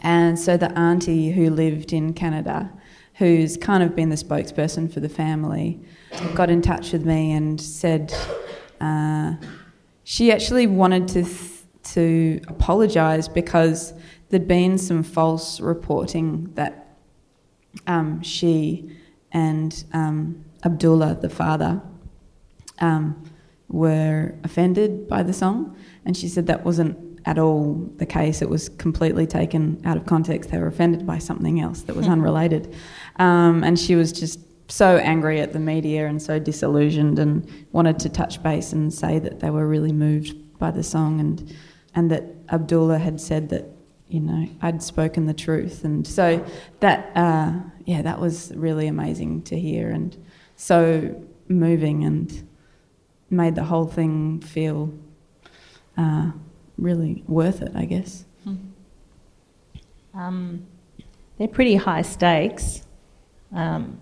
And 0.00 0.38
so 0.38 0.56
the 0.56 0.70
auntie 0.78 1.32
who 1.32 1.50
lived 1.50 1.92
in 1.92 2.12
Canada, 2.12 2.70
who's 3.14 3.56
kind 3.56 3.82
of 3.82 3.96
been 3.96 4.10
the 4.10 4.16
spokesperson 4.16 4.92
for 4.92 5.00
the 5.00 5.08
family, 5.08 5.80
got 6.34 6.50
in 6.50 6.62
touch 6.62 6.92
with 6.92 7.04
me 7.04 7.32
and 7.32 7.60
said 7.60 8.14
uh, 8.80 9.34
she 10.04 10.30
actually 10.30 10.66
wanted 10.66 11.08
to 11.08 11.24
th- 11.24 11.54
to 11.82 12.38
apologise 12.48 13.28
because 13.28 13.94
there'd 14.28 14.46
been 14.46 14.76
some 14.76 15.02
false 15.02 15.58
reporting 15.58 16.52
that 16.54 16.87
um, 17.86 18.22
she 18.22 18.90
and 19.32 19.84
um, 19.92 20.44
Abdullah, 20.64 21.18
the 21.20 21.28
father, 21.28 21.80
um, 22.80 23.22
were 23.68 24.34
offended 24.44 25.08
by 25.08 25.22
the 25.22 25.32
song, 25.32 25.76
and 26.04 26.16
she 26.16 26.28
said 26.28 26.46
that 26.46 26.64
wasn't 26.64 26.96
at 27.26 27.38
all 27.38 27.74
the 27.96 28.06
case. 28.06 28.40
It 28.40 28.48
was 28.48 28.68
completely 28.70 29.26
taken 29.26 29.80
out 29.84 29.96
of 29.96 30.06
context. 30.06 30.50
They 30.50 30.58
were 30.58 30.68
offended 30.68 31.06
by 31.06 31.18
something 31.18 31.60
else 31.60 31.82
that 31.82 31.94
was 31.94 32.06
hmm. 32.06 32.12
unrelated, 32.12 32.74
um, 33.16 33.62
and 33.64 33.78
she 33.78 33.94
was 33.94 34.12
just 34.12 34.40
so 34.70 34.98
angry 34.98 35.40
at 35.40 35.54
the 35.54 35.58
media 35.58 36.06
and 36.06 36.20
so 36.20 36.38
disillusioned, 36.38 37.18
and 37.18 37.50
wanted 37.72 37.98
to 38.00 38.08
touch 38.08 38.42
base 38.42 38.72
and 38.72 38.92
say 38.92 39.18
that 39.18 39.40
they 39.40 39.50
were 39.50 39.66
really 39.66 39.92
moved 39.92 40.34
by 40.58 40.70
the 40.70 40.82
song, 40.82 41.20
and 41.20 41.54
and 41.94 42.10
that 42.10 42.24
Abdullah 42.50 42.98
had 42.98 43.20
said 43.20 43.50
that 43.50 43.64
you 44.08 44.20
know 44.20 44.48
I'd 44.62 44.82
spoken 44.82 45.26
the 45.26 45.34
truth, 45.34 45.84
and 45.84 46.06
so 46.06 46.44
that 46.80 47.10
uh, 47.14 47.52
yeah, 47.84 48.02
that 48.02 48.20
was 48.20 48.52
really 48.54 48.86
amazing 48.86 49.42
to 49.42 49.58
hear 49.58 49.90
and 49.90 50.16
so 50.56 51.14
moving 51.48 52.04
and 52.04 52.48
made 53.30 53.54
the 53.54 53.64
whole 53.64 53.86
thing 53.86 54.40
feel 54.40 54.92
uh, 55.96 56.32
really 56.76 57.22
worth 57.26 57.62
it, 57.62 57.72
I 57.74 57.84
guess. 57.84 58.24
Hmm. 58.44 58.56
Um, 60.14 60.66
they're 61.38 61.48
pretty 61.48 61.76
high 61.76 62.02
stakes, 62.02 62.82
um, 63.52 64.00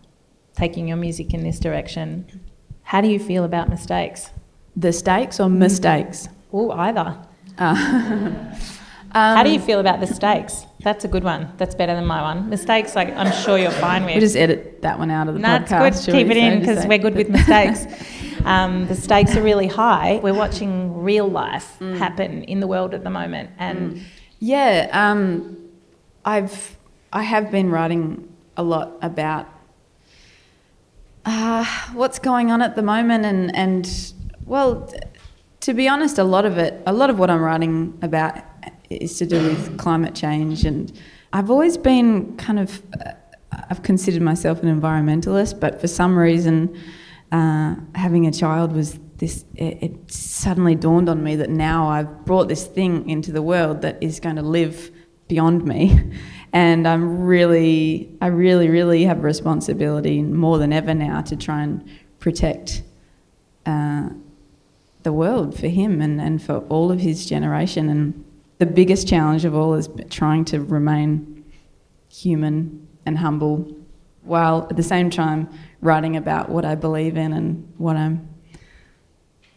taking 0.55 0.88
your 0.88 0.97
music 0.97 1.35
in 1.35 1.42
this 1.42 1.59
direction. 1.59 2.40
How 2.83 3.01
do 3.01 3.09
you 3.09 3.19
feel 3.19 3.45
about 3.45 3.69
mistakes? 3.69 4.31
The 4.77 4.92
stakes 4.92 5.40
or 5.40 5.49
mistakes? 5.49 6.29
Oh, 6.53 6.71
either. 6.71 7.19
Uh, 7.59 8.55
How 9.12 9.42
do 9.42 9.51
you 9.51 9.61
um, 9.61 9.66
feel 9.66 9.81
about 9.81 10.01
the 10.01 10.07
stakes? 10.07 10.66
That's 10.81 11.05
a 11.05 11.09
good 11.09 11.25
one. 11.25 11.53
That's 11.57 11.75
better 11.75 11.95
than 11.95 12.07
my 12.07 12.23
one. 12.23 12.49
Mistakes, 12.49 12.95
like 12.95 13.14
I'm 13.16 13.33
sure 13.33 13.59
you're 13.59 13.71
fine 13.71 14.05
with. 14.05 14.14
We'll 14.14 14.21
just 14.21 14.37
edit 14.37 14.83
that 14.83 14.99
one 14.99 15.11
out 15.11 15.29
of 15.29 15.35
the 15.35 15.40
no, 15.40 15.49
podcast. 15.49 15.69
That's 15.69 16.07
good. 16.07 16.12
Keep 16.12 16.31
it 16.31 16.37
in 16.37 16.61
because 16.61 16.87
we're 16.87 16.99
good 16.99 17.14
with 17.14 17.29
mistakes. 17.29 17.87
um, 18.45 18.87
the 18.87 18.95
stakes 18.95 19.35
are 19.37 19.42
really 19.42 19.66
high. 19.66 20.21
We're 20.23 20.35
watching 20.35 21.03
real 21.03 21.29
life 21.29 21.77
mm. 21.81 21.97
happen 21.97 22.45
in 22.45 22.61
the 22.61 22.66
world 22.66 22.95
at 22.95 23.05
the 23.05 23.11
moment, 23.11 23.51
and 23.59 23.95
mm. 23.95 24.03
yeah, 24.38 24.88
um, 24.92 25.57
I've 26.25 26.77
I 27.12 27.23
have 27.23 27.51
been 27.51 27.71
writing 27.71 28.29
a 28.57 28.62
lot 28.62 28.92
about 29.03 29.49
uh, 31.25 31.64
what's 31.95 32.19
going 32.19 32.51
on 32.51 32.62
at 32.62 32.77
the 32.77 32.83
moment, 32.83 33.25
and 33.25 33.55
and 33.57 34.12
well, 34.45 34.92
to 35.61 35.75
be 35.75 35.88
honest, 35.88 36.19
a 36.19 36.25
lot 36.25 36.45
of 36.45 36.59
it, 36.59 36.81
a 36.87 36.92
lot 36.92 37.11
of 37.11 37.19
what 37.19 37.31
I'm 37.31 37.42
writing 37.42 37.99
about 38.03 38.37
is 38.90 39.18
to 39.18 39.27
do 39.27 39.42
with 39.42 39.79
climate 39.79 40.14
change. 40.14 40.64
And 40.64 40.92
I've 41.33 41.51
always 41.51 41.77
been 41.77 42.37
kind 42.37 42.59
of, 42.59 42.83
uh, 43.01 43.12
I've 43.70 43.83
considered 43.83 44.22
myself 44.22 44.62
an 44.62 44.81
environmentalist, 44.81 45.61
but 45.61 45.81
for 45.81 45.88
some 45.88 46.16
reason, 46.16 46.79
uh, 47.33 47.77
having 47.94 48.27
a 48.27 48.33
child 48.33 48.72
was 48.72 48.99
this, 49.18 49.44
it, 49.55 49.83
it, 49.83 50.12
suddenly 50.12 50.75
dawned 50.75 51.09
on 51.09 51.22
me 51.22 51.37
that 51.37 51.51
now 51.51 51.88
I've 51.88 52.25
brought 52.25 52.49
this 52.49 52.66
thing 52.66 53.09
into 53.09 53.33
the 53.33 53.42
world 53.42 53.83
that 53.83 54.03
is 54.03 54.20
going 54.20 54.37
to 54.37 54.42
live 54.42 54.90
beyond 55.29 55.64
me. 55.64 56.12
And 56.53 56.88
I'm 56.88 57.25
really, 57.25 58.16
I 58.22 58.29
really, 58.29 58.70
really 58.70 59.05
have 59.05 59.18
a 59.18 59.22
responsibility 59.22 60.22
more 60.22 60.57
than 60.57 60.72
ever 60.72 60.94
now 60.94 61.20
to 61.22 61.37
try 61.37 61.62
and 61.62 61.87
protect 62.18 62.83
uh, 63.66 64.09
the 65.03 65.12
world 65.12 65.59
for 65.59 65.68
him 65.68 66.01
and, 66.01 66.18
and 66.18 66.42
for 66.42 66.59
all 66.68 66.90
of 66.90 67.01
his 67.01 67.27
generation. 67.27 67.90
And 67.90 68.25
the 68.59 68.66
biggest 68.66 69.07
challenge 69.07 69.45
of 69.45 69.55
all 69.55 69.75
is 69.75 69.88
trying 70.11 70.45
to 70.47 70.61
remain 70.61 71.45
human 72.09 72.87
and 73.05 73.19
humble 73.19 73.77
while 74.23 74.66
at 74.71 74.77
the 74.77 74.83
same 74.83 75.11
time 75.11 75.49
writing 75.81 76.16
about 76.16 76.49
what 76.49 76.64
I 76.64 76.75
believe 76.75 77.16
in 77.16 77.33
and 77.33 77.73
what 77.79 77.97
I'm 77.97 78.29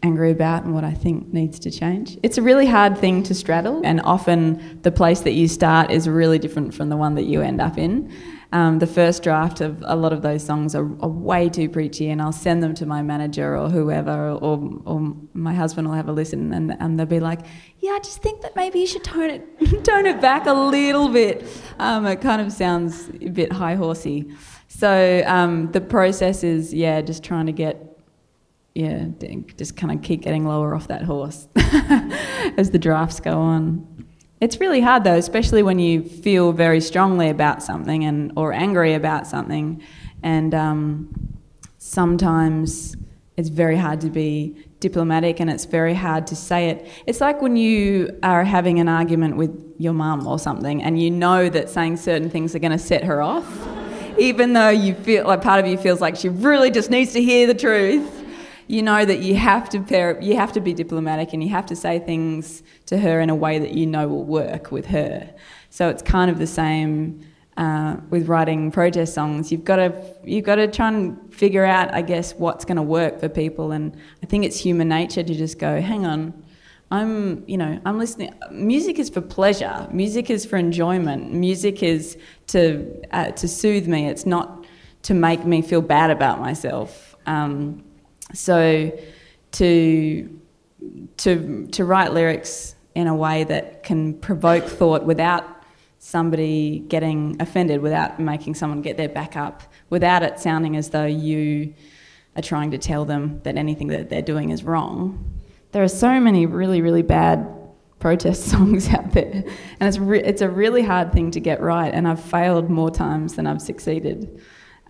angry 0.02 0.30
about 0.30 0.64
and 0.64 0.74
what 0.74 0.84
I 0.84 0.92
think 0.92 1.32
needs 1.32 1.58
to 1.60 1.70
change. 1.70 2.18
It's 2.22 2.38
a 2.38 2.42
really 2.42 2.66
hard 2.66 2.96
thing 2.96 3.22
to 3.24 3.34
straddle, 3.34 3.80
and 3.84 4.00
often 4.02 4.80
the 4.82 4.90
place 4.90 5.20
that 5.20 5.32
you 5.32 5.48
start 5.48 5.90
is 5.90 6.08
really 6.08 6.38
different 6.38 6.74
from 6.74 6.88
the 6.88 6.96
one 6.96 7.14
that 7.16 7.24
you 7.24 7.42
end 7.42 7.60
up 7.60 7.78
in. 7.78 8.12
Um, 8.52 8.80
the 8.80 8.86
first 8.86 9.22
draft 9.22 9.60
of 9.60 9.80
a 9.86 9.94
lot 9.94 10.12
of 10.12 10.22
those 10.22 10.44
songs 10.44 10.74
are, 10.74 10.84
are, 11.00 11.08
way 11.08 11.48
too 11.48 11.68
preachy, 11.68 12.10
and 12.10 12.20
I'll 12.20 12.32
send 12.32 12.64
them 12.64 12.74
to 12.76 12.86
my 12.86 13.00
manager 13.00 13.56
or 13.56 13.68
whoever, 13.68 14.30
or, 14.30 14.80
or 14.84 15.14
my 15.34 15.54
husband 15.54 15.86
will 15.86 15.94
have 15.94 16.08
a 16.08 16.12
listen, 16.12 16.52
and, 16.52 16.76
and 16.80 16.98
they'll 16.98 17.06
be 17.06 17.20
like, 17.20 17.40
"Yeah, 17.78 17.92
I 17.92 18.00
just 18.00 18.22
think 18.22 18.40
that 18.40 18.56
maybe 18.56 18.80
you 18.80 18.88
should 18.88 19.04
tone 19.04 19.30
it 19.30 19.84
tone 19.84 20.06
it 20.06 20.20
back 20.20 20.46
a 20.46 20.52
little 20.52 21.08
bit." 21.08 21.46
Um, 21.78 22.06
it 22.06 22.20
kind 22.20 22.42
of 22.42 22.50
sounds 22.52 23.08
a 23.20 23.28
bit 23.28 23.52
high 23.52 23.76
horsey. 23.76 24.32
So 24.66 25.22
um, 25.26 25.70
the 25.72 25.80
process 25.80 26.42
is, 26.42 26.74
yeah, 26.74 27.02
just 27.02 27.22
trying 27.22 27.46
to 27.46 27.52
get 27.52 27.89
yeah, 28.74 29.06
just 29.56 29.76
kind 29.76 29.92
of 29.92 30.02
keep 30.02 30.22
getting 30.22 30.46
lower 30.46 30.74
off 30.74 30.88
that 30.88 31.02
horse 31.02 31.48
as 32.56 32.70
the 32.70 32.78
drafts 32.78 33.20
go 33.20 33.38
on. 33.38 34.06
It's 34.40 34.60
really 34.60 34.80
hard 34.80 35.04
though, 35.04 35.16
especially 35.16 35.62
when 35.62 35.78
you 35.78 36.02
feel 36.02 36.52
very 36.52 36.80
strongly 36.80 37.28
about 37.28 37.62
something 37.62 38.04
and 38.04 38.32
or 38.36 38.52
angry 38.52 38.94
about 38.94 39.26
something, 39.26 39.82
and 40.22 40.54
um, 40.54 41.38
sometimes 41.78 42.96
it's 43.36 43.48
very 43.48 43.76
hard 43.76 44.00
to 44.02 44.10
be 44.10 44.56
diplomatic 44.80 45.40
and 45.40 45.50
it's 45.50 45.64
very 45.64 45.94
hard 45.94 46.26
to 46.28 46.36
say 46.36 46.70
it. 46.70 46.88
It's 47.06 47.20
like 47.20 47.42
when 47.42 47.56
you 47.56 48.18
are 48.22 48.44
having 48.44 48.80
an 48.80 48.88
argument 48.88 49.36
with 49.36 49.74
your 49.78 49.92
mum 49.92 50.26
or 50.26 50.38
something, 50.38 50.82
and 50.82 51.00
you 51.00 51.10
know 51.10 51.48
that 51.48 51.68
saying 51.68 51.96
certain 51.96 52.30
things 52.30 52.54
are 52.54 52.60
going 52.60 52.72
to 52.72 52.78
set 52.78 53.02
her 53.02 53.20
off, 53.20 53.46
even 54.16 54.52
though 54.52 54.70
you 54.70 54.94
feel 54.94 55.26
like 55.26 55.42
part 55.42 55.62
of 55.62 55.66
you 55.66 55.76
feels 55.76 56.00
like 56.00 56.14
she 56.16 56.28
really 56.28 56.70
just 56.70 56.88
needs 56.88 57.12
to 57.14 57.20
hear 57.20 57.46
the 57.46 57.54
truth 57.54 58.19
you 58.70 58.82
know 58.82 59.04
that 59.04 59.18
you 59.18 59.34
have 59.34 59.68
to 59.70 59.80
pair, 59.80 60.16
you 60.20 60.36
have 60.36 60.52
to 60.52 60.60
be 60.60 60.72
diplomatic 60.72 61.32
and 61.32 61.42
you 61.42 61.48
have 61.48 61.66
to 61.66 61.74
say 61.74 61.98
things 61.98 62.62
to 62.86 62.96
her 62.98 63.20
in 63.20 63.28
a 63.28 63.34
way 63.34 63.58
that 63.58 63.72
you 63.72 63.84
know 63.84 64.06
will 64.06 64.24
work 64.24 64.70
with 64.70 64.86
her. 64.86 65.28
So 65.70 65.88
it's 65.88 66.02
kind 66.02 66.30
of 66.30 66.38
the 66.38 66.46
same 66.46 67.26
uh, 67.56 67.96
with 68.10 68.28
writing 68.28 68.70
protest 68.70 69.12
songs. 69.12 69.50
You've 69.50 69.64
got 69.64 69.76
to 69.76 69.92
you've 70.22 70.44
got 70.44 70.54
to 70.54 70.68
try 70.68 70.86
and 70.86 71.34
figure 71.34 71.64
out, 71.64 71.92
I 71.92 72.02
guess, 72.02 72.34
what's 72.34 72.64
going 72.64 72.76
to 72.76 72.82
work 72.82 73.18
for 73.18 73.28
people. 73.28 73.72
And 73.72 73.96
I 74.22 74.26
think 74.26 74.44
it's 74.44 74.56
human 74.56 74.88
nature 74.88 75.24
to 75.24 75.34
just 75.34 75.58
go, 75.58 75.80
hang 75.80 76.06
on. 76.06 76.32
I'm, 76.92 77.44
you 77.48 77.56
know, 77.56 77.80
I'm 77.84 77.98
listening. 77.98 78.32
Music 78.52 79.00
is 79.00 79.10
for 79.10 79.20
pleasure. 79.20 79.88
Music 79.90 80.30
is 80.30 80.46
for 80.46 80.56
enjoyment. 80.56 81.32
Music 81.32 81.82
is 81.82 82.16
to 82.48 83.02
uh, 83.10 83.32
to 83.32 83.48
soothe 83.48 83.88
me. 83.88 84.06
It's 84.06 84.26
not 84.26 84.64
to 85.02 85.14
make 85.14 85.44
me 85.44 85.60
feel 85.60 85.82
bad 85.82 86.10
about 86.10 86.38
myself. 86.38 87.16
Um, 87.26 87.84
so 88.34 88.92
to 89.52 90.40
to 91.18 91.66
to 91.72 91.84
write 91.84 92.12
lyrics 92.12 92.74
in 92.94 93.06
a 93.06 93.14
way 93.14 93.44
that 93.44 93.82
can 93.82 94.14
provoke 94.14 94.64
thought 94.64 95.04
without 95.04 95.44
somebody 95.98 96.80
getting 96.88 97.36
offended, 97.40 97.82
without 97.82 98.18
making 98.18 98.54
someone 98.54 98.80
get 98.82 98.96
their 98.96 99.08
back 99.08 99.36
up, 99.36 99.62
without 99.90 100.22
it 100.22 100.40
sounding 100.40 100.76
as 100.76 100.90
though 100.90 101.04
you 101.04 101.74
are 102.36 102.42
trying 102.42 102.70
to 102.70 102.78
tell 102.78 103.04
them 103.04 103.40
that 103.44 103.56
anything 103.56 103.88
that 103.88 104.08
they're 104.08 104.22
doing 104.22 104.50
is 104.50 104.64
wrong. 104.64 105.22
There 105.72 105.82
are 105.82 105.88
so 105.88 106.18
many 106.18 106.46
really, 106.46 106.80
really 106.80 107.02
bad 107.02 107.46
protest 107.98 108.44
songs 108.50 108.88
out 108.88 109.12
there, 109.12 109.44
and 109.78 109.88
it's 109.88 109.98
re- 109.98 110.22
it's 110.22 110.42
a 110.42 110.48
really 110.48 110.82
hard 110.82 111.12
thing 111.12 111.30
to 111.32 111.40
get 111.40 111.60
right. 111.60 111.92
And 111.92 112.08
I've 112.08 112.22
failed 112.22 112.70
more 112.70 112.90
times 112.90 113.34
than 113.34 113.46
I've 113.46 113.62
succeeded. 113.62 114.40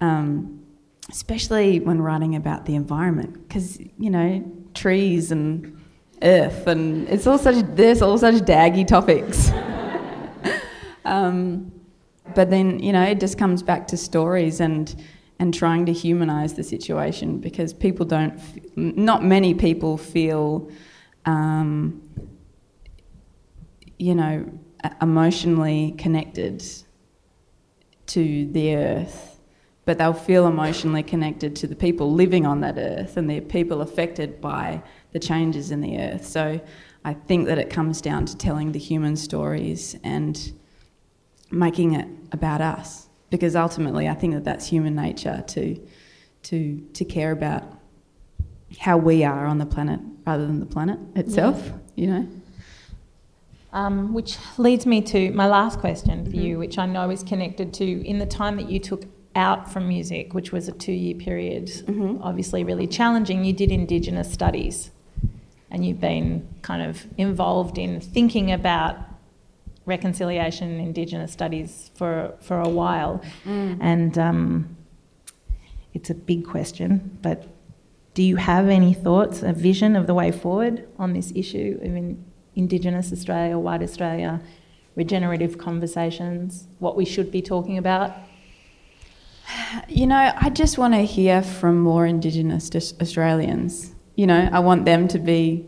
Um, 0.00 0.59
especially 1.08 1.80
when 1.80 2.00
writing 2.00 2.36
about 2.36 2.66
the 2.66 2.74
environment, 2.74 3.48
because 3.48 3.78
you 3.98 4.10
know 4.10 4.44
trees 4.74 5.32
and 5.32 5.80
earth, 6.22 6.66
and 6.66 7.08
it's 7.08 7.26
all 7.26 7.38
such 7.38 7.64
there's 7.74 8.02
all 8.02 8.18
such 8.18 8.36
daggy 8.42 8.86
topics. 8.86 9.50
um, 11.04 11.72
but 12.34 12.50
then 12.50 12.78
you 12.78 12.92
know 12.92 13.02
it 13.02 13.20
just 13.20 13.38
comes 13.38 13.62
back 13.62 13.86
to 13.88 13.96
stories 13.96 14.60
and 14.60 15.02
and 15.40 15.54
trying 15.54 15.86
to 15.86 15.92
humanize 15.92 16.52
the 16.52 16.62
situation 16.62 17.38
because 17.38 17.72
people 17.72 18.04
don't, 18.04 18.38
not 18.76 19.24
many 19.24 19.54
people 19.54 19.96
feel, 19.96 20.70
um, 21.24 22.02
you 23.98 24.14
know, 24.14 24.46
emotionally 25.00 25.94
connected 25.96 26.62
to 28.06 28.46
the 28.52 28.76
earth 28.76 29.29
but 29.84 29.98
they'll 29.98 30.12
feel 30.12 30.46
emotionally 30.46 31.02
connected 31.02 31.56
to 31.56 31.66
the 31.66 31.74
people 31.74 32.12
living 32.12 32.46
on 32.46 32.60
that 32.60 32.76
earth 32.78 33.16
and 33.16 33.28
the 33.28 33.40
people 33.40 33.80
affected 33.80 34.40
by 34.40 34.82
the 35.12 35.18
changes 35.18 35.70
in 35.70 35.80
the 35.80 35.98
earth. 35.98 36.26
So 36.26 36.60
I 37.04 37.14
think 37.14 37.46
that 37.46 37.58
it 37.58 37.70
comes 37.70 38.00
down 38.00 38.26
to 38.26 38.36
telling 38.36 38.72
the 38.72 38.78
human 38.78 39.16
stories 39.16 39.96
and 40.04 40.52
making 41.50 41.94
it 41.94 42.06
about 42.32 42.60
us 42.60 43.08
because 43.30 43.56
ultimately 43.56 44.08
I 44.08 44.14
think 44.14 44.34
that 44.34 44.44
that's 44.44 44.66
human 44.66 44.94
nature 44.94 45.42
to 45.48 45.80
to 46.42 46.80
to 46.92 47.04
care 47.04 47.32
about 47.32 47.64
how 48.78 48.96
we 48.96 49.24
are 49.24 49.46
on 49.46 49.58
the 49.58 49.66
planet 49.66 50.00
rather 50.26 50.46
than 50.46 50.60
the 50.60 50.66
planet 50.66 50.98
itself, 51.16 51.60
yeah. 51.66 51.72
you 51.96 52.06
know. 52.06 52.28
Um, 53.72 54.12
which 54.12 54.36
leads 54.58 54.84
me 54.84 55.00
to 55.02 55.30
my 55.32 55.46
last 55.46 55.78
question 55.78 56.24
for 56.24 56.30
mm-hmm. 56.30 56.40
you, 56.40 56.58
which 56.58 56.76
I 56.76 56.86
know 56.86 57.08
is 57.10 57.22
connected 57.22 57.72
to 57.74 58.06
in 58.06 58.18
the 58.18 58.26
time 58.26 58.56
that 58.56 58.68
you 58.68 58.80
took 58.80 59.04
out 59.34 59.72
from 59.72 59.88
music, 59.88 60.34
which 60.34 60.52
was 60.52 60.68
a 60.68 60.72
two 60.72 60.92
year 60.92 61.14
period, 61.14 61.66
mm-hmm. 61.66 62.22
obviously 62.22 62.64
really 62.64 62.86
challenging, 62.86 63.44
you 63.44 63.52
did 63.52 63.70
Indigenous 63.70 64.32
studies 64.32 64.90
and 65.70 65.86
you've 65.86 66.00
been 66.00 66.48
kind 66.62 66.82
of 66.82 67.06
involved 67.16 67.78
in 67.78 68.00
thinking 68.00 68.50
about 68.50 68.96
reconciliation 69.86 70.70
in 70.70 70.80
Indigenous 70.80 71.32
studies 71.32 71.90
for, 71.94 72.34
for 72.40 72.60
a 72.60 72.68
while. 72.68 73.22
Mm. 73.44 73.78
And 73.80 74.18
um, 74.18 74.76
it's 75.94 76.10
a 76.10 76.14
big 76.14 76.44
question, 76.44 77.18
but 77.22 77.46
do 78.14 78.22
you 78.22 78.36
have 78.36 78.68
any 78.68 78.92
thoughts, 78.92 79.42
a 79.42 79.52
vision 79.52 79.94
of 79.94 80.06
the 80.06 80.14
way 80.14 80.32
forward 80.32 80.88
on 80.98 81.12
this 81.12 81.32
issue 81.34 81.78
of 81.80 81.94
in 81.94 82.24
Indigenous 82.56 83.12
Australia, 83.12 83.56
white 83.58 83.82
Australia, 83.82 84.40
regenerative 84.96 85.56
conversations, 85.56 86.66
what 86.80 86.96
we 86.96 87.04
should 87.04 87.30
be 87.30 87.40
talking 87.40 87.78
about? 87.78 88.12
You 89.88 90.06
know, 90.06 90.32
I 90.36 90.50
just 90.50 90.78
want 90.78 90.94
to 90.94 91.00
hear 91.00 91.42
from 91.42 91.80
more 91.80 92.06
Indigenous 92.06 92.70
Australians. 93.00 93.94
You 94.16 94.26
know, 94.26 94.48
I 94.52 94.58
want 94.60 94.84
them 94.84 95.08
to 95.08 95.18
be 95.18 95.66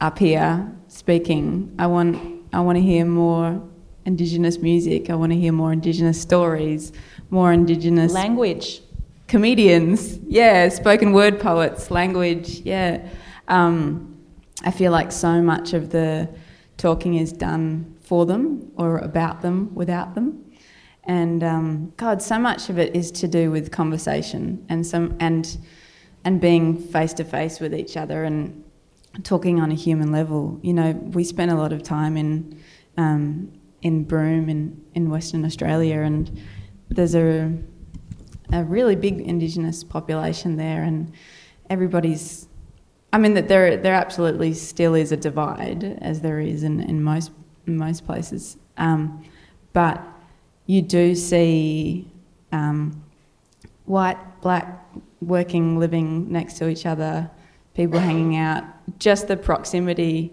up 0.00 0.18
here 0.18 0.70
speaking. 0.88 1.74
I 1.78 1.86
want 1.86 2.44
I 2.52 2.60
want 2.60 2.76
to 2.76 2.82
hear 2.82 3.04
more 3.04 3.62
Indigenous 4.04 4.58
music. 4.58 5.10
I 5.10 5.14
want 5.14 5.32
to 5.32 5.38
hear 5.38 5.52
more 5.52 5.72
Indigenous 5.72 6.20
stories, 6.20 6.92
more 7.30 7.52
Indigenous 7.52 8.12
language, 8.12 8.82
comedians. 9.28 10.18
Yeah, 10.26 10.68
spoken 10.68 11.12
word 11.12 11.40
poets, 11.40 11.90
language. 11.90 12.60
Yeah, 12.60 13.06
um, 13.48 14.18
I 14.62 14.70
feel 14.70 14.92
like 14.92 15.12
so 15.12 15.40
much 15.42 15.72
of 15.72 15.90
the 15.90 16.28
talking 16.76 17.14
is 17.14 17.32
done 17.32 17.96
for 18.00 18.26
them 18.26 18.70
or 18.76 18.98
about 18.98 19.40
them 19.42 19.74
without 19.74 20.14
them 20.14 20.44
and 21.06 21.44
um, 21.44 21.92
God, 21.96 22.22
so 22.22 22.38
much 22.38 22.70
of 22.70 22.78
it 22.78 22.96
is 22.96 23.10
to 23.12 23.28
do 23.28 23.50
with 23.50 23.70
conversation 23.70 24.64
and 24.68 24.86
some 24.86 25.16
and 25.20 25.58
and 26.24 26.40
being 26.40 26.78
face 26.78 27.12
to 27.14 27.24
face 27.24 27.60
with 27.60 27.74
each 27.74 27.96
other 27.96 28.24
and 28.24 28.64
talking 29.22 29.60
on 29.60 29.70
a 29.70 29.74
human 29.74 30.10
level. 30.10 30.58
You 30.62 30.72
know, 30.72 30.92
we 30.92 31.22
spent 31.22 31.50
a 31.50 31.54
lot 31.54 31.72
of 31.72 31.82
time 31.82 32.16
in 32.16 32.62
um, 32.96 33.52
in 33.82 34.04
Broome 34.04 34.48
in 34.48 34.82
in 34.94 35.10
Western 35.10 35.44
Australia, 35.44 36.00
and 36.00 36.40
there's 36.88 37.14
a 37.14 37.52
a 38.52 38.64
really 38.64 38.96
big 38.96 39.20
Indigenous 39.20 39.84
population 39.84 40.56
there, 40.56 40.82
and 40.82 41.12
everybody's. 41.68 42.48
I 43.12 43.18
mean 43.18 43.34
that 43.34 43.48
there 43.48 43.76
there 43.76 43.94
absolutely 43.94 44.54
still 44.54 44.94
is 44.94 45.12
a 45.12 45.16
divide, 45.18 45.84
as 46.00 46.22
there 46.22 46.40
is 46.40 46.62
in, 46.62 46.80
in 46.80 47.02
most 47.02 47.30
in 47.66 47.76
most 47.76 48.06
places, 48.06 48.56
um, 48.78 49.22
but 49.74 50.02
you 50.66 50.82
do 50.82 51.14
see 51.14 52.10
um, 52.52 53.02
white, 53.84 54.18
black, 54.40 54.86
working, 55.20 55.78
living 55.78 56.30
next 56.30 56.54
to 56.58 56.68
each 56.68 56.86
other, 56.86 57.30
people 57.74 57.98
hanging 57.98 58.36
out. 58.36 58.64
Just 58.98 59.28
the 59.28 59.36
proximity 59.36 60.32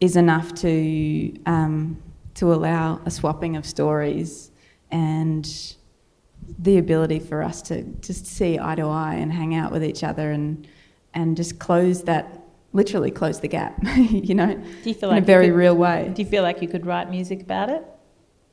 is 0.00 0.16
enough 0.16 0.54
to 0.54 1.34
um, 1.46 2.02
to 2.34 2.52
allow 2.52 3.00
a 3.04 3.10
swapping 3.10 3.56
of 3.56 3.66
stories 3.66 4.52
and 4.90 5.74
the 6.58 6.78
ability 6.78 7.18
for 7.18 7.42
us 7.42 7.60
to 7.62 7.82
just 8.00 8.26
see 8.26 8.58
eye 8.58 8.76
to 8.76 8.82
eye 8.82 9.14
and 9.14 9.32
hang 9.32 9.54
out 9.54 9.72
with 9.72 9.84
each 9.84 10.04
other 10.04 10.30
and 10.30 10.66
and 11.14 11.36
just 11.36 11.58
close 11.58 12.04
that 12.04 12.44
literally 12.72 13.10
close 13.10 13.40
the 13.40 13.48
gap 13.48 13.76
you 13.96 14.34
know 14.34 14.54
do 14.54 14.88
you 14.88 14.94
feel 14.94 15.08
like 15.08 15.18
in 15.18 15.22
a 15.24 15.26
very 15.26 15.48
could, 15.48 15.56
real 15.56 15.74
way 15.74 16.10
do 16.14 16.22
you 16.22 16.28
feel 16.28 16.42
like 16.42 16.62
you 16.62 16.68
could 16.68 16.86
write 16.86 17.10
music 17.10 17.42
about 17.42 17.68
it 17.68 17.84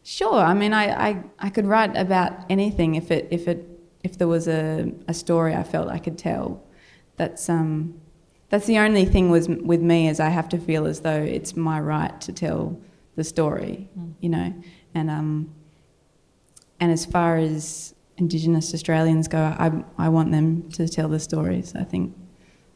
Sure. 0.05 0.35
I 0.35 0.53
mean, 0.53 0.71
I, 0.71 1.09
I, 1.09 1.23
I 1.39 1.49
could 1.49 1.65
write 1.65 1.97
about 1.97 2.31
anything 2.47 2.93
if 2.93 3.09
it 3.09 3.27
if 3.31 3.47
it 3.47 3.67
if 4.03 4.19
there 4.19 4.27
was 4.27 4.47
a, 4.47 4.93
a 5.07 5.15
story 5.15 5.55
I 5.55 5.63
felt 5.63 5.89
I 5.89 5.97
could 5.97 6.15
tell. 6.15 6.63
That's 7.17 7.49
um 7.49 7.99
that's 8.49 8.67
the 8.67 8.77
only 8.77 9.05
thing 9.05 9.31
was 9.31 9.49
with 9.49 9.81
me 9.81 10.07
is 10.07 10.19
I 10.19 10.29
have 10.29 10.47
to 10.49 10.59
feel 10.59 10.85
as 10.85 10.99
though 10.99 11.23
it's 11.23 11.55
my 11.55 11.79
right 11.79 12.21
to 12.21 12.31
tell 12.31 12.79
the 13.15 13.23
story, 13.23 13.89
mm. 13.97 14.13
you 14.19 14.29
know. 14.29 14.53
And 14.93 15.09
um 15.09 15.55
and 16.79 16.91
as 16.91 17.03
far 17.03 17.37
as 17.37 17.95
Indigenous 18.17 18.75
Australians 18.75 19.27
go, 19.27 19.39
I 19.39 19.83
I 19.97 20.09
want 20.09 20.31
them 20.31 20.69
to 20.73 20.87
tell 20.87 21.09
the 21.09 21.19
stories. 21.19 21.73
I 21.75 21.83
think 21.83 22.15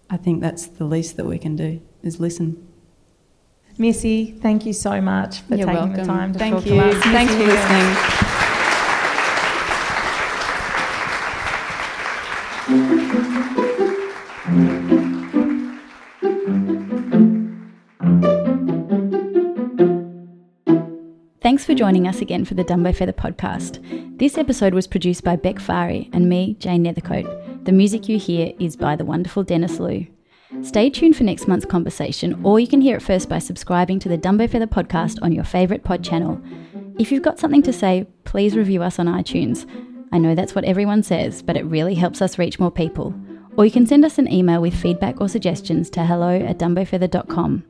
I 0.09 0.17
think 0.17 0.41
that's 0.41 0.65
the 0.65 0.85
least 0.85 1.15
that 1.17 1.27
we 1.27 1.37
can 1.37 1.55
do 1.55 1.79
is 2.01 2.19
listen. 2.19 2.68
Missy, 3.79 4.31
thank 4.41 4.65
you 4.65 4.73
so 4.73 4.99
much 4.99 5.39
for 5.39 5.55
You're 5.55 5.65
taking 5.65 5.73
welcome. 5.73 5.93
the 5.93 6.03
time 6.03 6.33
to 6.33 6.39
thank 6.39 6.53
talk 6.55 6.65
you. 6.65 6.73
to 6.73 6.79
us. 6.81 7.01
Thanks 7.03 7.33
for 7.33 7.45
listening. 7.45 7.95
Thanks 21.41 21.65
for 21.65 21.73
joining 21.73 22.07
us 22.07 22.21
again 22.21 22.45
for 22.45 22.53
the 22.53 22.63
Dumbo 22.65 22.95
Feather 22.95 23.13
podcast. 23.13 23.79
This 24.19 24.37
episode 24.37 24.73
was 24.73 24.85
produced 24.87 25.23
by 25.23 25.35
Beck 25.35 25.55
Fari 25.55 26.09
and 26.13 26.29
me, 26.29 26.55
Jane 26.59 26.83
Nethercote. 26.83 27.65
The 27.65 27.71
music 27.71 28.07
you 28.07 28.19
hear 28.19 28.51
is 28.59 28.75
by 28.75 28.95
the 28.95 29.05
wonderful 29.05 29.43
Dennis 29.43 29.79
Liu. 29.79 30.05
Stay 30.61 30.89
tuned 30.89 31.15
for 31.15 31.23
next 31.23 31.47
month's 31.47 31.65
conversation, 31.65 32.39
or 32.43 32.59
you 32.59 32.67
can 32.67 32.81
hear 32.81 32.97
it 32.97 33.01
first 33.01 33.29
by 33.29 33.39
subscribing 33.39 33.97
to 33.99 34.09
the 34.09 34.17
Dumbo 34.17 34.49
Feather 34.49 34.67
podcast 34.67 35.17
on 35.21 35.31
your 35.31 35.45
favourite 35.45 35.83
pod 35.83 36.03
channel. 36.03 36.39
If 36.99 37.11
you've 37.11 37.23
got 37.23 37.39
something 37.39 37.63
to 37.63 37.71
say, 37.71 38.07
please 38.25 38.57
review 38.57 38.83
us 38.83 38.99
on 38.99 39.07
iTunes. 39.07 39.65
I 40.11 40.17
know 40.17 40.35
that's 40.35 40.55
what 40.55 40.65
everyone 40.65 41.01
says, 41.01 41.41
but 41.41 41.55
it 41.55 41.65
really 41.65 41.95
helps 41.95 42.21
us 42.21 42.37
reach 42.37 42.59
more 42.59 42.71
people. 42.71 43.15
Or 43.55 43.65
you 43.65 43.71
can 43.71 43.87
send 43.87 44.03
us 44.03 44.17
an 44.17 44.31
email 44.31 44.61
with 44.61 44.75
feedback 44.75 45.21
or 45.21 45.29
suggestions 45.29 45.89
to 45.91 46.05
hello 46.05 46.37
at 46.39 46.59
dumbofeather.com. 46.59 47.63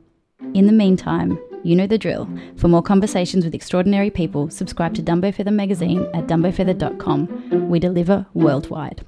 In 0.54 0.66
the 0.66 0.72
meantime, 0.72 1.38
you 1.62 1.76
know 1.76 1.86
the 1.86 1.98
drill. 1.98 2.28
For 2.56 2.68
more 2.68 2.82
conversations 2.82 3.44
with 3.44 3.54
extraordinary 3.54 4.10
people, 4.10 4.50
subscribe 4.50 4.94
to 4.94 5.02
Dumbo 5.02 5.32
Feather 5.32 5.50
magazine 5.52 6.08
at 6.12 6.26
dumbofeather.com. 6.26 7.68
We 7.68 7.78
deliver 7.78 8.26
worldwide. 8.34 9.04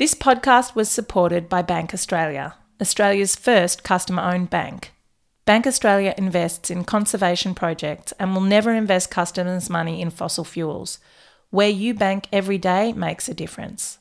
This 0.00 0.14
podcast 0.14 0.74
was 0.74 0.88
supported 0.88 1.50
by 1.50 1.60
Bank 1.60 1.92
Australia, 1.92 2.54
Australia's 2.80 3.36
first 3.36 3.84
customer 3.84 4.22
owned 4.22 4.48
bank. 4.48 4.92
Bank 5.44 5.66
Australia 5.66 6.14
invests 6.16 6.70
in 6.70 6.84
conservation 6.84 7.54
projects 7.54 8.12
and 8.18 8.32
will 8.32 8.40
never 8.40 8.72
invest 8.72 9.10
customers' 9.10 9.68
money 9.68 10.00
in 10.00 10.08
fossil 10.08 10.42
fuels. 10.42 11.00
Where 11.50 11.68
you 11.68 11.92
bank 11.92 12.28
every 12.32 12.56
day 12.56 12.94
makes 12.94 13.28
a 13.28 13.34
difference. 13.34 13.98